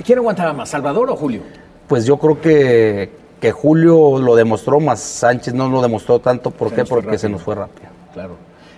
[0.06, 1.41] ¿Quién aguantaba más, Salvador o Julio?
[1.88, 3.10] Pues yo creo que,
[3.41, 6.51] que Julio lo demostró, más Sánchez no lo demostró tanto.
[6.51, 6.86] ¿Por qué?
[6.86, 7.89] Porque se nos fue rápido.
[8.13, 8.36] Claro.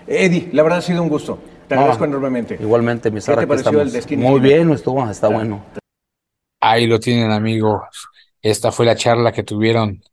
[0.08, 1.38] Eddie, la verdad ha sido un gusto.
[1.70, 2.58] Te agradezco enormemente.
[2.60, 4.28] Igualmente, mi Sara, ¿Qué te pareció el destino?
[4.28, 5.64] Muy bien, estuvo, está bueno.
[6.60, 7.82] Ahí lo tienen, amigos.
[8.42, 10.04] Esta fue la charla que tuvieron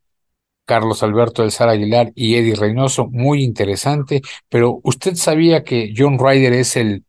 [0.64, 6.18] Carlos Alberto del Sar Aguilar y Eddie Reynoso, muy interesante, pero ¿usted sabía que John
[6.18, 7.04] Ryder es el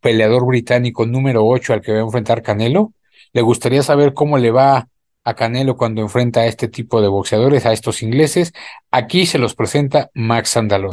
[0.00, 2.92] peleador británico número 8 al que va a enfrentar Canelo.
[3.32, 4.88] Le gustaría saber cómo le va
[5.22, 8.52] a Canelo cuando enfrenta a este tipo de boxeadores, a estos ingleses.
[8.90, 10.90] Aquí se los presenta Max Andalón.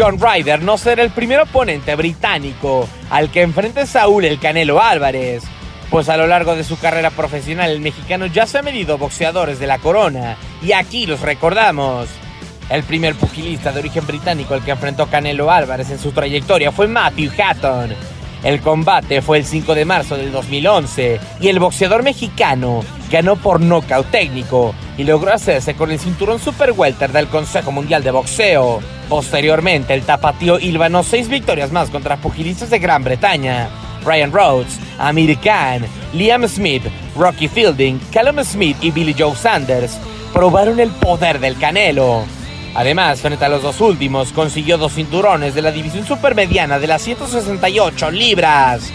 [0.00, 5.42] John Ryder no será el primer oponente británico al que enfrente Saúl el Canelo Álvarez,
[5.90, 9.58] pues a lo largo de su carrera profesional el mexicano ya se ha medido boxeadores
[9.58, 12.08] de la corona, y aquí los recordamos.
[12.70, 16.88] El primer pugilista de origen británico al que enfrentó Canelo Álvarez en su trayectoria fue
[16.88, 17.94] Matthew Hatton.
[18.42, 23.60] El combate fue el 5 de marzo del 2011 y el boxeador mexicano ganó por
[23.60, 28.80] nocaut técnico y logró hacerse con el cinturón super welter del Consejo Mundial de Boxeo.
[29.08, 33.68] Posteriormente, el tapatío hilvanó seis victorias más contra pugilistas de Gran Bretaña.
[34.04, 35.82] Ryan Rhodes, Amir Khan,
[36.14, 36.84] Liam Smith,
[37.16, 39.98] Rocky Fielding, Callum Smith y Billy Joe Sanders
[40.32, 42.24] probaron el poder del Canelo.
[42.74, 47.02] Además, frente a los dos últimos, consiguió dos cinturones de la división supermediana de las
[47.02, 48.90] 168 libras.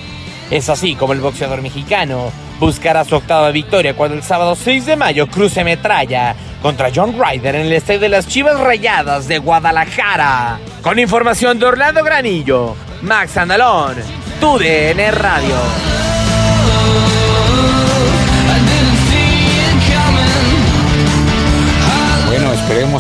[0.50, 4.96] Es así como el boxeador mexicano buscará su octava victoria cuando el sábado 6 de
[4.96, 10.60] mayo cruce metralla contra John Ryder en el estadio de las Chivas Rayadas de Guadalajara.
[10.82, 13.96] Con información de Orlando Granillo, Max Andalón,
[14.40, 16.05] TUDN Radio.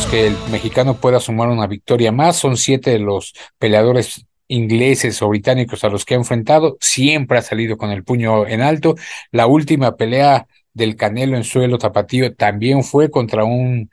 [0.03, 2.35] Que el mexicano pueda sumar una victoria más.
[2.35, 6.75] Son siete de los peleadores ingleses o británicos a los que ha enfrentado.
[6.81, 8.95] Siempre ha salido con el puño en alto.
[9.31, 13.89] La última pelea del Canelo en suelo tapatío también fue contra un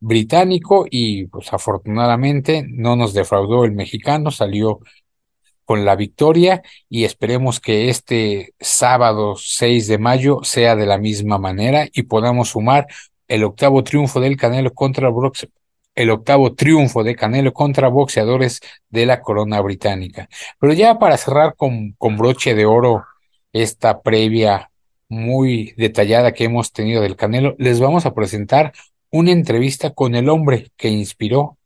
[0.00, 4.80] británico y pues afortunadamente no nos defraudó el mexicano, salió
[5.64, 11.38] con la victoria y esperemos que este sábado 6 de mayo sea de la misma
[11.38, 12.86] manera y podamos sumar
[13.28, 15.10] el octavo triunfo del Canelo contra
[15.94, 20.28] el octavo triunfo de Canelo contra boxeadores de la corona británica.
[20.60, 23.04] Pero ya para cerrar con, con broche de oro
[23.52, 24.70] esta previa
[25.08, 28.72] muy detallada que hemos tenido del Canelo, les vamos a presentar
[29.10, 31.58] una entrevista con el hombre que inspiró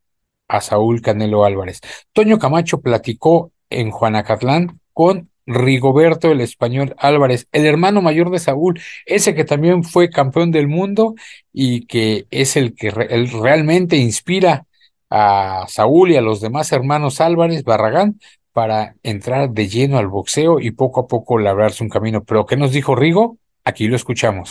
[0.49, 1.81] a Saúl Canelo Álvarez.
[2.13, 8.81] Toño Camacho platicó en Juanacatlán con Rigoberto el español Álvarez, el hermano mayor de Saúl,
[9.07, 11.15] ese que también fue campeón del mundo
[11.53, 14.67] y que es el que realmente inspira
[15.11, 18.19] a Saúl y a los demás hermanos Álvarez Barragán
[18.53, 22.23] para entrar de lleno al boxeo y poco a poco labrarse un camino.
[22.23, 23.37] Pero ¿qué nos dijo Rigo?
[23.65, 24.51] Aquí lo escuchamos.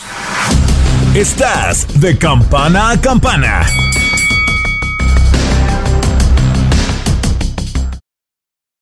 [1.14, 3.66] Estás de campana a campana.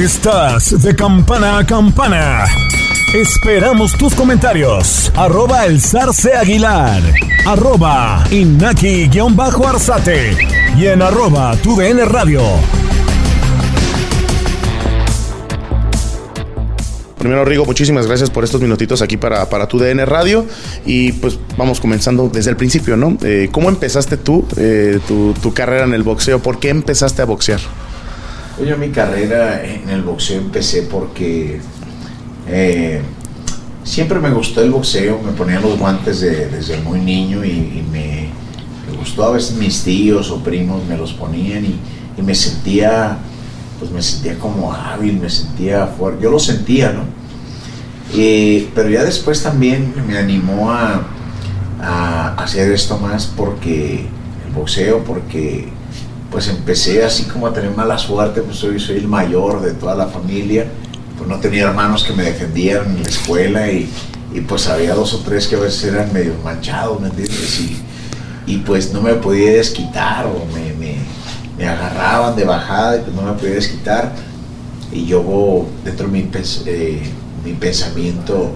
[0.00, 2.46] Estás de campana a campana.
[3.12, 5.12] Esperamos tus comentarios.
[5.14, 7.02] Arroba el zarce aguilar.
[7.46, 10.38] Arroba inaki-arzate.
[10.78, 12.40] Y en arroba tu DN radio.
[17.18, 20.46] Primero, Rigo, muchísimas gracias por estos minutitos aquí para, para tu DN Radio.
[20.86, 23.18] Y pues vamos comenzando desde el principio, ¿no?
[23.22, 26.40] Eh, ¿Cómo empezaste tú eh, tu, tu carrera en el boxeo?
[26.40, 27.60] ¿Por qué empezaste a boxear?
[28.64, 31.60] Yo mi carrera en el boxeo empecé porque
[32.46, 33.00] eh,
[33.84, 38.28] siempre me gustó el boxeo, me ponía los guantes de- desde muy niño y, me,
[38.98, 41.80] gustó a veces mis tíos o primos me los ponían y,
[42.22, 43.16] me sentía,
[43.78, 47.04] pues me sentía como hábil, me sentía fuerte, yo lo sentía, ¿no?
[48.12, 54.04] Pero ya después también me animó a hacer esto más porque
[54.46, 55.68] el boxeo, porque
[56.30, 59.94] pues empecé así como a tener mala suerte, pues soy, soy el mayor de toda
[59.94, 60.66] la familia,
[61.16, 63.90] pues no tenía hermanos que me defendieran en la escuela y,
[64.32, 67.60] y, pues había dos o tres que a veces eran medio manchados, ¿me entiendes?
[67.60, 67.82] Y,
[68.46, 70.98] y pues no me podía desquitar o me, me-
[71.58, 74.12] me agarraban de bajada y pues no me podía desquitar
[74.92, 76.30] y yo dentro de mi,
[76.66, 77.02] eh,
[77.44, 78.52] mi pensamiento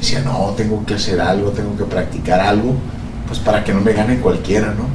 [0.00, 2.74] decía, no, tengo que hacer algo, tengo que practicar algo,
[3.26, 4.86] pues para que no me gane cualquiera, ¿no?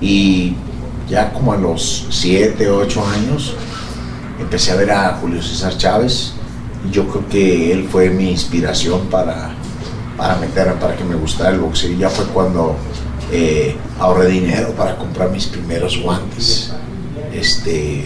[0.00, 0.56] Y
[1.08, 3.54] ya como a los 7, 8 años,
[4.40, 6.34] empecé a ver a Julio César Chávez
[6.86, 9.54] y yo creo que él fue mi inspiración para,
[10.16, 11.92] para meter, para que me gustara el boxeo.
[11.92, 12.76] Y ya fue cuando
[13.32, 16.72] eh, ahorré dinero para comprar mis primeros guantes.
[17.32, 18.04] Este,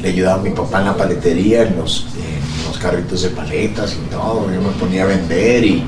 [0.00, 3.94] le ayudaba a mi papá en la paletería, en los, en los carritos de paletas
[3.94, 4.50] y todo.
[4.52, 5.84] Yo me ponía a vender y,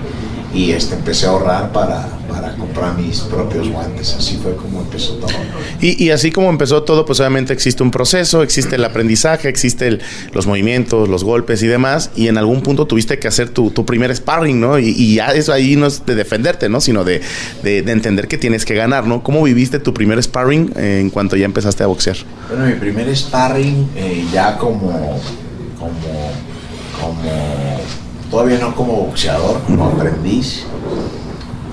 [0.52, 4.14] y este, empecé a ahorrar para, para comprar mis propios guantes.
[4.18, 5.30] Así fue como empezó todo.
[5.80, 9.86] Y, y así como empezó todo, pues obviamente existe un proceso, existe el aprendizaje, existe
[9.86, 10.00] el-
[10.32, 13.84] los movimientos, los golpes y demás, y en algún punto tuviste que hacer tu, tu
[13.86, 14.78] primer sparring, ¿no?
[14.78, 16.80] Y, y ya eso ahí no es de defenderte, ¿no?
[16.80, 17.20] Sino de,
[17.62, 19.22] de- de entender que tienes que ganar, ¿no?
[19.22, 22.16] ¿Cómo viviste tu primer sparring eh, en cuanto ya empezaste a boxear?
[22.48, 24.90] Bueno, mi primer sparring eh, ya como,
[25.78, 26.30] como,
[27.00, 27.59] como,
[28.30, 30.64] todavía no como boxeador, como aprendiz,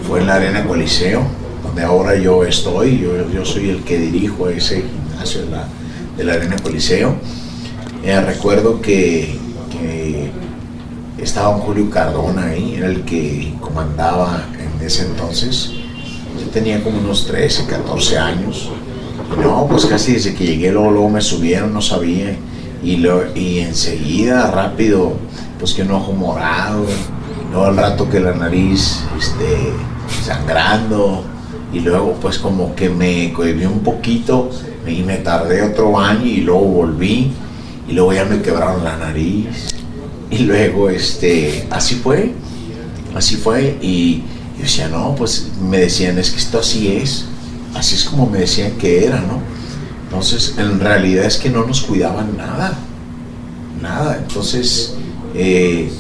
[0.08, 1.22] fue en la Arena Coliseo,
[1.64, 5.68] donde ahora yo estoy, yo, yo soy el que dirijo ese gimnasio de la,
[6.18, 7.16] de la Arena Coliseo.
[8.04, 9.38] Eh, recuerdo que,
[9.72, 10.32] que
[11.18, 15.72] estaba un Julio Cardona ahí, era el que comandaba en ese entonces.
[16.40, 18.70] Yo tenía como unos 13, 14 años.
[19.36, 22.36] Y no, pues casi desde que llegué luego, luego me subieron, no sabía.
[22.82, 25.18] Y, lo, y enseguida, rápido,
[25.60, 26.86] pues que un ojo morado.
[27.52, 29.72] Luego al rato que la nariz este,
[30.24, 31.24] sangrando.
[31.74, 34.50] Y luego pues como que me cohibí un poquito
[34.88, 37.32] y me tardé otro año y luego volví.
[37.88, 39.76] Y luego ya me quebraron la nariz.
[40.30, 42.34] Y luego este, así fue.
[43.16, 43.78] Así fue.
[43.82, 44.24] Y
[44.58, 47.26] yo decía, no, pues me decían, es que esto así es.
[47.76, 49.40] Así es como me decían que era, ¿no?
[50.04, 52.74] Entonces, en realidad es que no nos cuidaban nada.
[53.82, 54.18] Nada.
[54.18, 54.97] Entonces,
[55.38, 55.92] eh,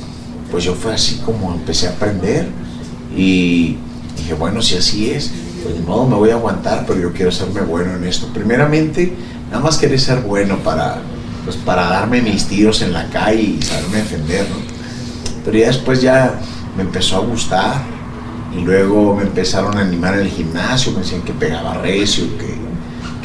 [0.51, 2.49] pues yo fue así como empecé a aprender.
[3.15, 3.77] Y
[4.17, 5.31] dije, bueno, si así es,
[5.63, 8.27] pues de modo me voy a aguantar, pero yo quiero hacerme bueno en esto.
[8.33, 9.13] Primeramente,
[9.49, 10.97] nada más quería ser bueno para,
[11.45, 14.57] pues para darme mis tiros en la calle y saberme defender, ¿no?
[15.45, 16.39] Pero ya después ya
[16.75, 17.81] me empezó a gustar
[18.55, 22.55] y luego me empezaron a animar en el gimnasio, me decían que pegaba recio, que,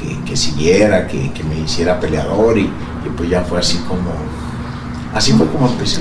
[0.01, 4.11] que, que siguiera, que, que me hiciera peleador y, y pues ya fue así como,
[5.12, 6.01] así fue como empecé.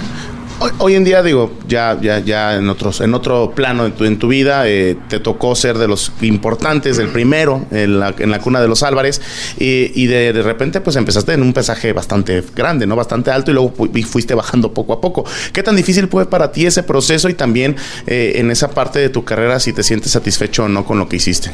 [0.63, 4.06] Hoy, hoy en día, digo, ya, ya, ya en otros, en otro plano en tu,
[4.06, 8.30] en tu vida, eh, te tocó ser de los importantes, del primero en la, en
[8.30, 9.21] la cuna de los Álvarez,
[9.58, 12.95] y, y de, de repente, pues empezaste en un pesaje bastante grande, ¿no?
[12.95, 15.26] Bastante alto, y luego y fuiste bajando poco a poco.
[15.52, 19.10] ¿Qué tan difícil fue para ti ese proceso y también eh, en esa parte de
[19.10, 21.50] tu carrera, si te sientes satisfecho o no con lo que hiciste?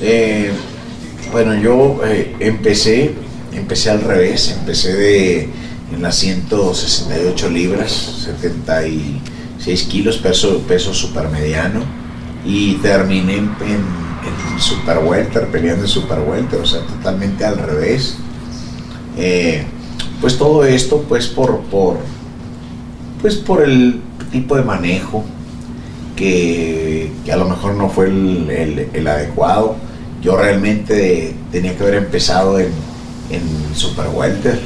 [0.00, 0.50] Eh,
[1.30, 3.12] bueno, yo eh, empecé,
[3.52, 5.48] empecé al revés, empecé de
[5.92, 7.92] en las 168 libras,
[8.24, 11.80] 76 kilos, peso, peso supermediano,
[12.44, 18.16] y terminé en, en, super welter, peleando en super welter, o sea, totalmente al revés.
[19.16, 19.64] Eh,
[20.20, 21.98] pues todo esto, pues por, por,
[23.20, 24.00] pues por el
[24.30, 25.24] tipo de manejo
[26.16, 29.76] que, a lo mejor no fue el adecuado.
[30.22, 32.70] Yo realmente tenía que haber empezado en,
[33.30, 34.58] en super welter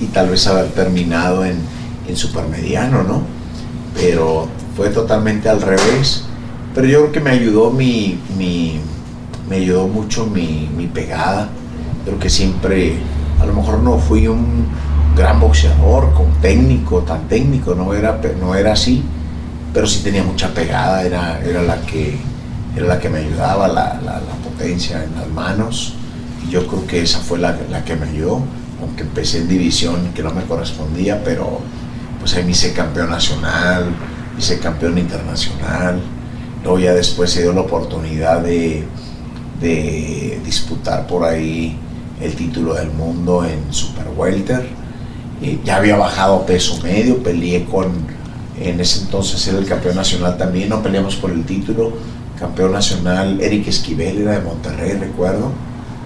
[0.00, 1.58] y tal vez haber terminado en,
[2.08, 3.22] en supermediano, ¿no?
[3.94, 6.24] Pero fue totalmente al revés.
[6.74, 8.80] Pero yo creo que me ayudó mi, mi
[9.48, 11.48] me ayudó mucho mi, mi pegada.
[12.04, 12.94] Creo que siempre,
[13.40, 14.66] a lo mejor no fui un,
[15.16, 19.02] gran boxeador, con técnico, tan técnico, no era, no era así,
[19.72, 22.18] pero sí tenía mucha pegada, era, era, la, que,
[22.76, 25.94] era la que me ayudaba, la, la, la potencia en las manos,
[26.46, 28.42] y yo creo que esa fue la, la, que me ayudó,
[28.80, 31.60] aunque empecé en división que no me correspondía, pero
[32.20, 33.86] pues ahí me hice campeón nacional,
[34.38, 36.00] hice campeón internacional,
[36.62, 38.84] luego ya después se dio la oportunidad de,
[39.60, 41.78] de disputar por ahí
[42.20, 44.66] el título del mundo en Super Welter.
[45.42, 47.92] Eh, ya había bajado peso medio, peleé con,
[48.58, 51.92] en ese entonces era el campeón nacional también, no peleamos por el título,
[52.38, 55.52] campeón nacional Eric Esquivel era de Monterrey, recuerdo,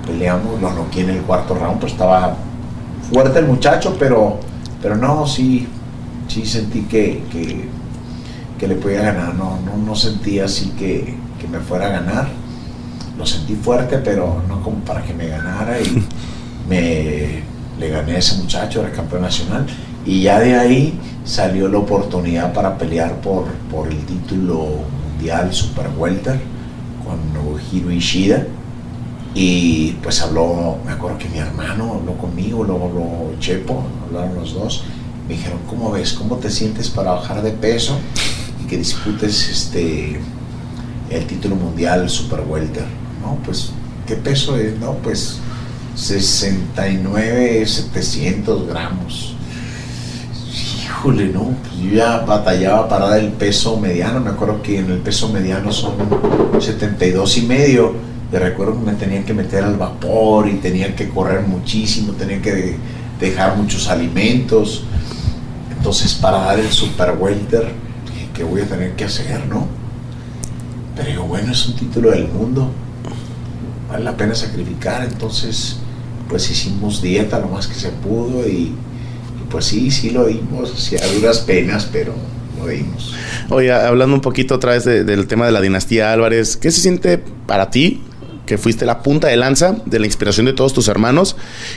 [0.04, 2.36] peleamos, lo noqué en el cuarto round, pues estaba
[3.10, 4.38] fuerte el muchacho, pero,
[4.82, 5.66] pero no, sí,
[6.28, 7.68] sí sentí que, que,
[8.58, 12.28] que le podía ganar, no, no, no sentí así que, que me fuera a ganar.
[13.18, 16.06] Lo sentí fuerte, pero no como para que me ganara y
[16.68, 17.42] me
[17.80, 19.66] le gané a ese muchacho, era campeón nacional,
[20.04, 24.66] y ya de ahí salió la oportunidad para pelear por, por el título
[25.08, 26.38] mundial Super Welter
[27.04, 28.46] con Nobuhiro Ishida.
[29.34, 34.54] Y pues habló, me acuerdo que mi hermano habló conmigo, luego habló Chepo, hablaron los
[34.54, 34.84] dos.
[35.28, 36.12] Me dijeron, ¿cómo ves?
[36.12, 37.96] ¿Cómo te sientes para bajar de peso
[38.62, 40.20] y que disputes este,
[41.10, 42.86] el título mundial Super Welter?
[43.22, 43.70] No, pues,
[44.06, 44.76] ¿qué peso es?
[44.80, 45.38] No, pues
[45.94, 49.34] 69, 700 gramos.
[50.82, 54.20] Híjole, no, pues yo ya batallaba para dar el peso mediano.
[54.20, 55.94] Me acuerdo que en el peso mediano son
[56.58, 57.94] 72 y medio.
[58.32, 62.40] Y recuerdo que me tenían que meter al vapor y tenía que correr muchísimo, tenía
[62.40, 62.76] que
[63.18, 64.84] dejar muchos alimentos.
[65.76, 67.72] Entonces, para dar el super welter,
[68.34, 69.66] ¿qué voy a tener que hacer, no?
[70.94, 72.70] Pero digo, bueno, es un título del mundo
[73.90, 75.78] vale la pena sacrificar, entonces
[76.28, 78.72] pues hicimos dieta lo más que se pudo y,
[79.50, 82.14] pues sí, sí lo dimos, sí, a duras penas, pero.
[83.48, 86.82] Oye, hablando un poquito otra vez de, del tema de la dinastía Álvarez, ¿qué se
[86.82, 88.02] siente para ti
[88.50, 91.36] que fuiste la punta de lanza de la inspiración de todos tus hermanos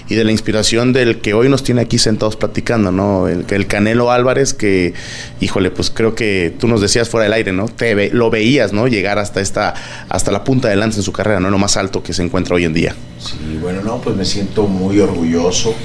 [0.09, 3.27] y de la inspiración del que hoy nos tiene aquí sentados platicando, ¿no?
[3.27, 4.95] El, el Canelo Álvarez, que,
[5.39, 7.67] híjole, pues creo que tú nos decías fuera del aire, ¿no?
[7.67, 8.87] Te lo veías, ¿no?
[8.87, 9.75] Llegar hasta esta,
[10.09, 11.51] hasta la punta de lanza en su carrera, ¿no?
[11.51, 12.95] Lo más alto que se encuentra hoy en día.
[13.19, 15.75] Sí, bueno, no, pues me siento muy orgulloso,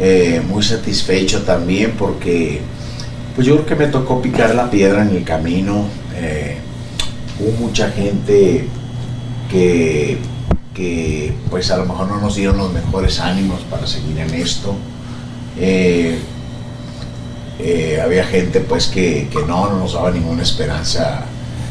[0.00, 2.62] eh, muy satisfecho también porque,
[3.36, 5.86] pues yo creo que me tocó picar la piedra en el camino.
[6.16, 6.56] Eh,
[7.38, 8.66] hubo mucha gente
[9.50, 10.18] que,
[10.74, 14.74] que, pues a lo mejor no nos dieron los mejores ánimos para seguir en esto.
[15.58, 16.18] Eh,
[17.58, 21.24] eh, había gente pues que, que, no, no nos daba ninguna esperanza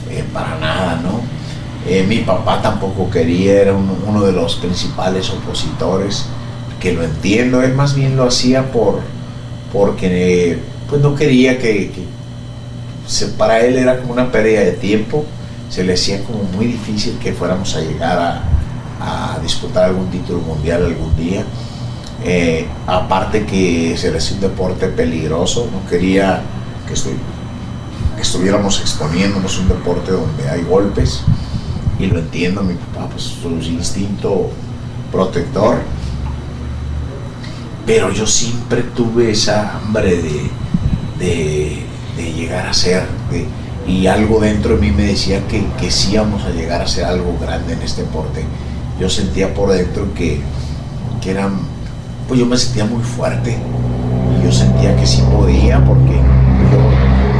[0.09, 1.35] eh, para nada, ¿no?
[2.07, 6.25] mi papá tampoco quería, era uno, de los principales opositores,
[6.79, 9.01] que lo entiendo, él más bien lo hacía por,
[9.71, 10.57] porque
[10.89, 12.05] pues no quería que, que
[13.05, 15.25] se, para él era como una pérdida de tiempo
[15.69, 18.43] se le hacía como muy difícil que fuéramos a llegar a,
[18.99, 21.43] a disputar algún título mundial algún día.
[22.23, 26.41] Eh, aparte que se le hacía un deporte peligroso, no quería
[26.87, 27.09] que, estu
[28.15, 31.21] que estuviéramos exponiéndonos un deporte donde hay golpes
[31.99, 34.49] y lo entiendo, mi papá, pues su instinto
[35.11, 35.77] protector.
[37.85, 40.49] Pero yo siempre tuve esa hambre de,
[41.19, 43.05] de, llegar a ser,
[43.87, 47.05] y algo dentro de mí me decía que, que sí íbamos a llegar a ser
[47.05, 48.43] algo grande en este deporte.
[48.99, 50.41] Yo sentía por dentro que,
[51.21, 51.53] que eran,
[52.27, 53.57] pues yo me sentía muy fuerte
[54.39, 56.19] y yo sentía que sí podía porque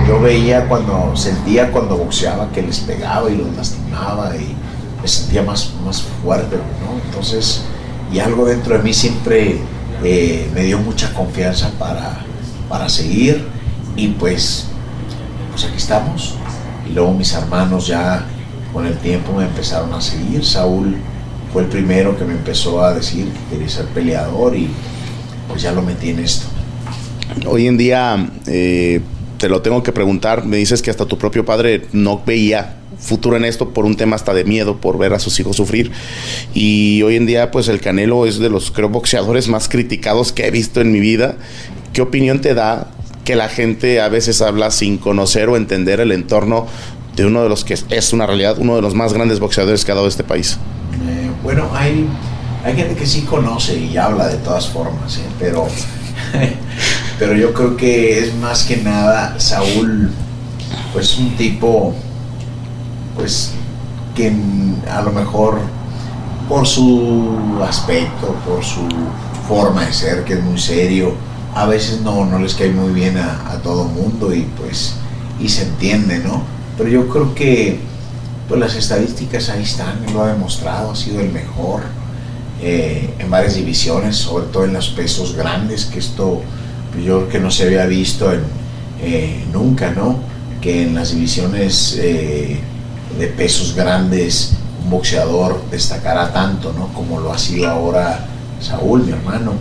[0.07, 4.55] yo, veía cuando, sentía cuando boxeaba que les pegaba y los lastimaba y
[5.01, 6.99] me sentía más, más fuerte, ¿no?
[7.05, 7.61] Entonces,
[8.13, 9.59] y algo dentro de mí siempre
[10.03, 12.19] eh, me dio mucha confianza para,
[12.69, 13.47] para seguir
[13.95, 14.67] y pues
[15.55, 16.35] pues aquí estamos.
[16.85, 18.25] Y luego mis hermanos ya
[18.73, 20.43] con el tiempo me empezaron a seguir.
[20.43, 20.97] Saúl
[21.53, 24.67] fue el primero que me empezó a decir que quería ser peleador y
[25.47, 26.47] pues ya lo metí en esto.
[27.47, 28.99] Hoy en día, eh,
[29.37, 33.37] te lo tengo que preguntar, me dices que hasta tu propio padre no veía futuro
[33.37, 35.89] en esto por un tema hasta de miedo, por ver a sus hijos sufrir.
[36.53, 40.47] Y hoy en día, pues el Canelo es de los, creo, boxeadores más criticados que
[40.47, 41.37] he visto en mi vida.
[41.93, 42.91] ¿Qué opinión te da
[43.25, 46.67] que la gente a veces habla sin conocer o entender el entorno
[47.15, 49.91] de uno de los que es una realidad, uno de los más grandes boxeadores que
[49.91, 50.57] ha dado este país?
[51.07, 52.07] Eh, bueno, hay,
[52.63, 55.21] hay gente que sí conoce y habla de todas formas, ¿eh?
[55.39, 55.67] pero,
[57.19, 60.11] pero yo creo que es más que nada Saúl,
[60.93, 61.95] pues un tipo,
[63.17, 63.53] pues
[64.13, 64.31] que
[64.89, 65.59] a lo mejor
[66.47, 68.87] por su aspecto, por su
[69.47, 71.15] forma de ser, que es muy serio,
[71.55, 74.95] a veces no, no les cae muy bien a, todo mundo y pues
[75.39, 76.43] y se entiende, ¿no?
[76.77, 77.79] Pero yo creo que
[78.47, 81.81] pues las estadísticas ahí están, lo ha demostrado, ha sido el mejor
[82.61, 86.41] eh, en varias divisiones, sobre todo en los pesos grandes, que esto
[86.91, 88.31] pues, yo creo que no se había visto
[89.01, 90.19] eh, nunca, ¿no?
[90.61, 92.59] Que en las divisiones eh,
[93.17, 96.89] de pesos grandes un boxeador destacará tanto, ¿no?
[96.93, 98.25] Como lo ha sido ahora
[98.59, 99.53] Saúl, mi hermano.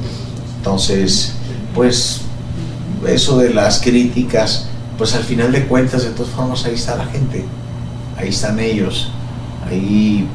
[0.58, 1.33] Entonces,
[1.74, 2.20] pues
[3.06, 7.06] eso de las críticas, pues al final de cuentas, de todas formas, ahí está la
[7.06, 7.44] gente,
[8.16, 9.10] ahí están ellos,
[9.68, 10.26] ahí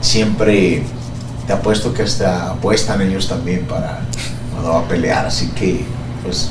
[0.00, 0.82] siempre
[1.46, 4.00] te apuesto que hasta apuestan ellos también para
[4.52, 5.84] cuando va a pelear, así que
[6.22, 6.50] pues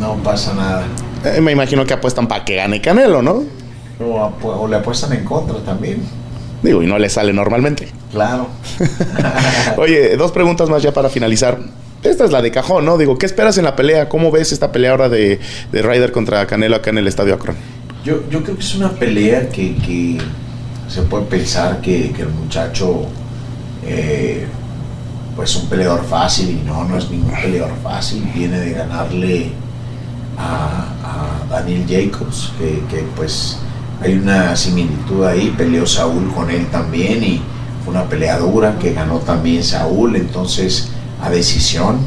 [0.00, 0.84] no pasa nada.
[1.24, 3.42] Eh, me imagino que apuestan para que gane Canelo, ¿no?
[4.00, 6.02] O, o le apuestan en contra también.
[6.62, 7.88] Digo, y no le sale normalmente.
[8.10, 8.48] Claro.
[9.76, 11.58] Oye, dos preguntas más ya para finalizar.
[12.04, 12.98] Esta es la de cajón, ¿no?
[12.98, 14.10] Digo, ¿qué esperas en la pelea?
[14.10, 15.40] ¿Cómo ves esta pelea ahora de,
[15.72, 17.56] de Ryder contra Canelo acá en el Estadio Akron?
[18.04, 20.18] Yo, yo creo que es una pelea que, que
[20.86, 23.06] se puede pensar que, que el muchacho
[23.86, 24.44] eh,
[25.34, 29.52] pues un peleador fácil y no, no es ningún peleador fácil, viene de ganarle
[30.36, 33.58] a, a Daniel Jacobs, que, que, pues
[34.02, 37.40] hay una similitud ahí, peleó Saúl con él también y
[37.82, 40.90] fue una pelea dura que ganó también Saúl, entonces
[41.22, 41.98] a decisión,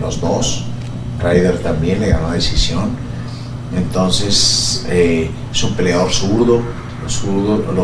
[0.00, 0.64] los dos,
[1.22, 2.90] Ryder también le ganó a decisión,
[3.76, 6.62] entonces eh, es un peleador zurdo,
[7.02, 7.12] los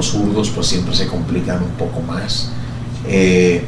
[0.07, 2.51] zurdos, los pues siempre se complican un poco más.
[3.09, 3.65] Eh,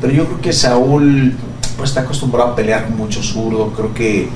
[0.00, 1.34] pero yo creo que Saúl
[1.76, 4.28] pues está acostumbrado a pelear con mucho zurdo, creo que,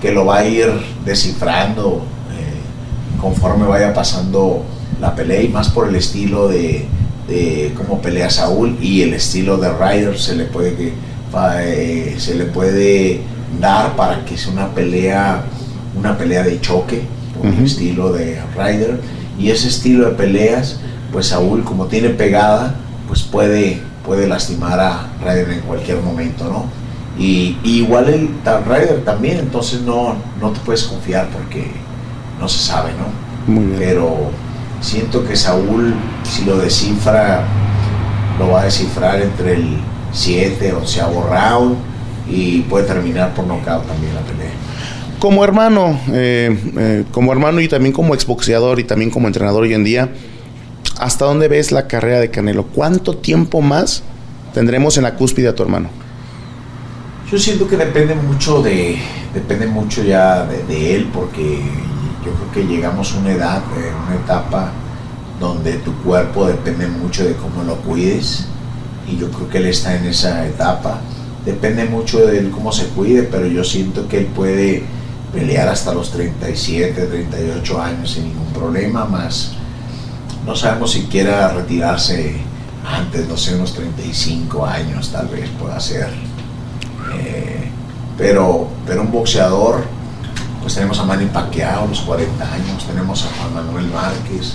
[0.00, 0.68] que lo va a ir
[1.04, 2.02] descifrando
[2.32, 4.64] eh, conforme vaya pasando
[5.00, 6.86] la pelea y más por el estilo de,
[7.28, 10.92] de cómo pelea Saúl y el estilo de Ryder se le puede que
[11.64, 13.20] eh, se le puede
[13.60, 15.42] dar para que sea una pelea
[15.96, 17.02] una pelea de choque
[17.36, 18.98] por el estilo de Ryder.
[19.38, 20.78] Y ese estilo de peleas
[21.12, 22.74] pues Saúl como tiene pegada
[23.08, 26.64] pues puede puede lastimar a Ryder en cualquier momento no
[27.18, 28.30] y, y igual el
[28.66, 31.70] Ryder también entonces no no te puedes confiar porque
[32.40, 33.78] no se sabe no Muy bien.
[33.78, 34.16] pero
[34.80, 37.42] siento que Saúl si lo descifra
[38.38, 39.76] lo va a descifrar entre el
[40.12, 41.00] 7 11
[41.30, 41.76] round
[42.28, 44.50] y puede terminar por nocaut también la pelea
[45.18, 49.74] Como hermano, eh, eh, como hermano y también como exboxeador y también como entrenador hoy
[49.74, 50.10] en día,
[50.98, 52.64] ¿hasta dónde ves la carrera de Canelo?
[52.64, 54.02] ¿Cuánto tiempo más
[54.54, 55.88] tendremos en la cúspide a tu hermano?
[57.30, 58.98] Yo siento que depende mucho de,
[59.32, 61.60] depende mucho ya de, de él, porque
[62.24, 64.70] yo creo que llegamos a una edad, eh, una etapa
[65.40, 68.46] donde tu cuerpo depende mucho de cómo lo cuides,
[69.08, 71.00] y yo creo que él está en esa etapa.
[71.44, 74.84] Depende mucho de él cómo se cuide, pero yo siento que él puede
[75.32, 79.56] pelear hasta los 37, 38 años sin ningún problema, más
[80.46, 82.36] no sabemos si quiera retirarse
[82.84, 86.08] antes, no sé, unos 35 años tal vez pueda ser.
[87.14, 87.70] Eh,
[88.18, 89.84] pero, pero un boxeador,
[90.60, 94.54] pues tenemos a Manny Pacquiao a los 40 años, tenemos a Juan Manuel Márquez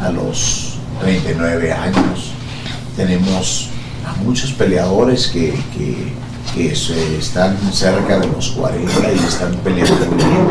[0.00, 2.32] a los 39 años,
[2.96, 3.70] tenemos
[4.06, 6.12] a muchos peleadores que, que,
[6.54, 6.72] que
[7.18, 10.46] están cerca de los 40 y están peleando muy bien,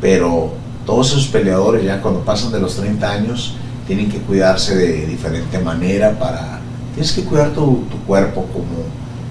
[0.00, 0.52] pero
[0.86, 5.58] todos esos peleadores ya cuando pasan de los 30 años tienen que cuidarse de diferente
[5.58, 6.60] manera para...
[6.94, 8.84] Tienes que cuidar tu, tu cuerpo como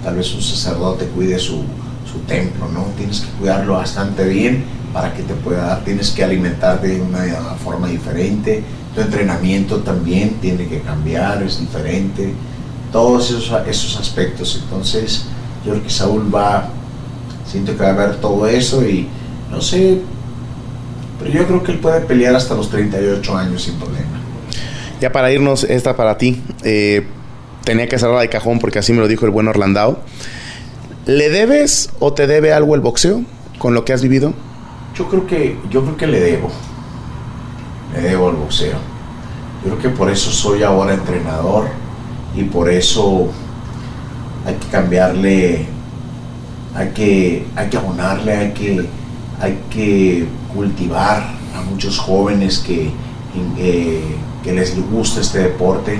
[0.03, 1.63] tal vez un sacerdote cuide su,
[2.11, 2.85] su templo, ¿no?
[2.97, 7.23] Tienes que cuidarlo bastante bien para que te pueda dar, tienes que alimentarte de una
[7.63, 12.33] forma diferente, tu entrenamiento también tiene que cambiar, es diferente,
[12.93, 14.61] todos esos, esos aspectos.
[14.63, 15.25] Entonces,
[15.65, 16.69] yo creo que Saúl va,
[17.45, 19.09] siento que va a ver todo eso y
[19.51, 19.99] no sé,
[21.19, 24.21] pero yo creo que él puede pelear hasta los 38 años sin problema.
[25.01, 26.41] Ya para irnos, esta para ti.
[26.63, 27.05] eh,
[27.65, 29.99] tenía que cerrarla de cajón porque así me lo dijo el buen Orlandao.
[31.05, 33.23] ¿Le debes o te debe algo el boxeo
[33.57, 34.33] con lo que has vivido?
[34.95, 36.49] Yo creo que, yo creo que le debo.
[37.93, 38.77] Le debo al boxeo.
[39.63, 41.67] Yo creo que por eso soy ahora entrenador
[42.35, 43.27] y por eso
[44.45, 45.65] hay que cambiarle,
[46.75, 48.85] hay que, hay que abonarle, hay que,
[49.39, 51.23] hay que cultivar
[51.55, 52.91] a muchos jóvenes que,
[53.57, 54.03] eh,
[54.43, 55.99] que les gusta este deporte,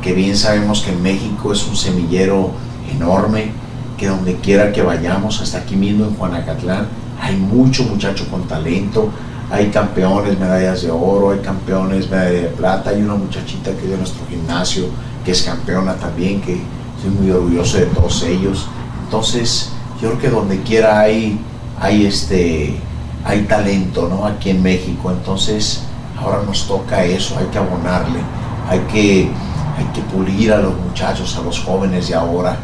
[0.00, 2.50] que bien sabemos que México es un semillero
[2.90, 3.52] enorme,
[3.98, 6.88] que donde quiera que vayamos, hasta aquí mismo en Juanacatlán,
[7.20, 9.10] hay mucho muchacho con talento,
[9.50, 13.90] hay campeones, medallas de oro, hay campeones, medalla de plata, hay una muchachita que es
[13.90, 14.86] de nuestro gimnasio,
[15.24, 16.60] que es campeona también, que
[17.00, 18.66] soy muy orgulloso de todos ellos.
[19.04, 19.70] Entonces,
[20.00, 21.38] yo creo que donde quiera hay,
[21.80, 22.76] hay este,
[23.24, 24.26] hay talento, ¿no?
[24.26, 25.82] Aquí en México, entonces
[26.18, 28.20] ahora nos toca eso, hay que abonarle,
[28.68, 29.30] hay que,
[29.76, 32.56] hay que pulir a los muchachos, a los jóvenes de ahora.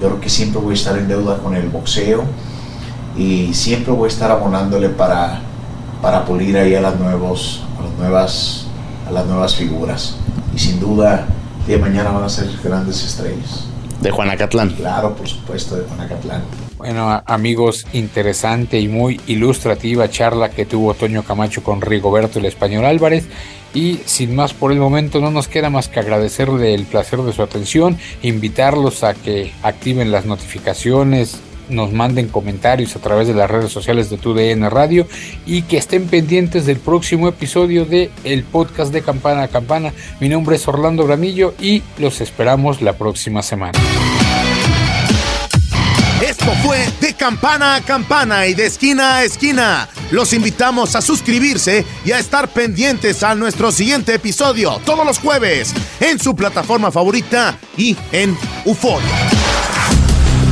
[0.00, 2.24] Yo creo que siempre voy a estar en deuda con el boxeo
[3.16, 5.40] y siempre voy a estar abonándole para,
[6.00, 8.66] para pulir ahí a las, nuevos, a las nuevas
[9.10, 10.14] a las nuevas figuras.
[10.54, 11.26] Y sin duda,
[11.66, 13.66] de mañana van a ser grandes estrellas.
[14.00, 14.70] De Juanacatlán.
[14.70, 16.42] Claro, por supuesto, de Juanacatlán.
[16.78, 22.86] Bueno, amigos, interesante y muy ilustrativa charla que tuvo Toño Camacho con Rigoberto el Español
[22.86, 23.26] Álvarez.
[23.74, 27.32] Y sin más por el momento, no nos queda más que agradecerle el placer de
[27.32, 31.38] su atención, invitarlos a que activen las notificaciones,
[31.70, 35.06] nos manden comentarios a través de las redes sociales de TUDN Radio
[35.46, 39.92] y que estén pendientes del próximo episodio de el podcast de Campana a Campana.
[40.20, 43.78] Mi nombre es Orlando Granillo y los esperamos la próxima semana.
[46.26, 49.88] Esto fue de campana a campana y de esquina a esquina.
[50.10, 55.74] Los invitamos a suscribirse y a estar pendientes a nuestro siguiente episodio todos los jueves
[55.98, 59.00] en su plataforma favorita y en UFO.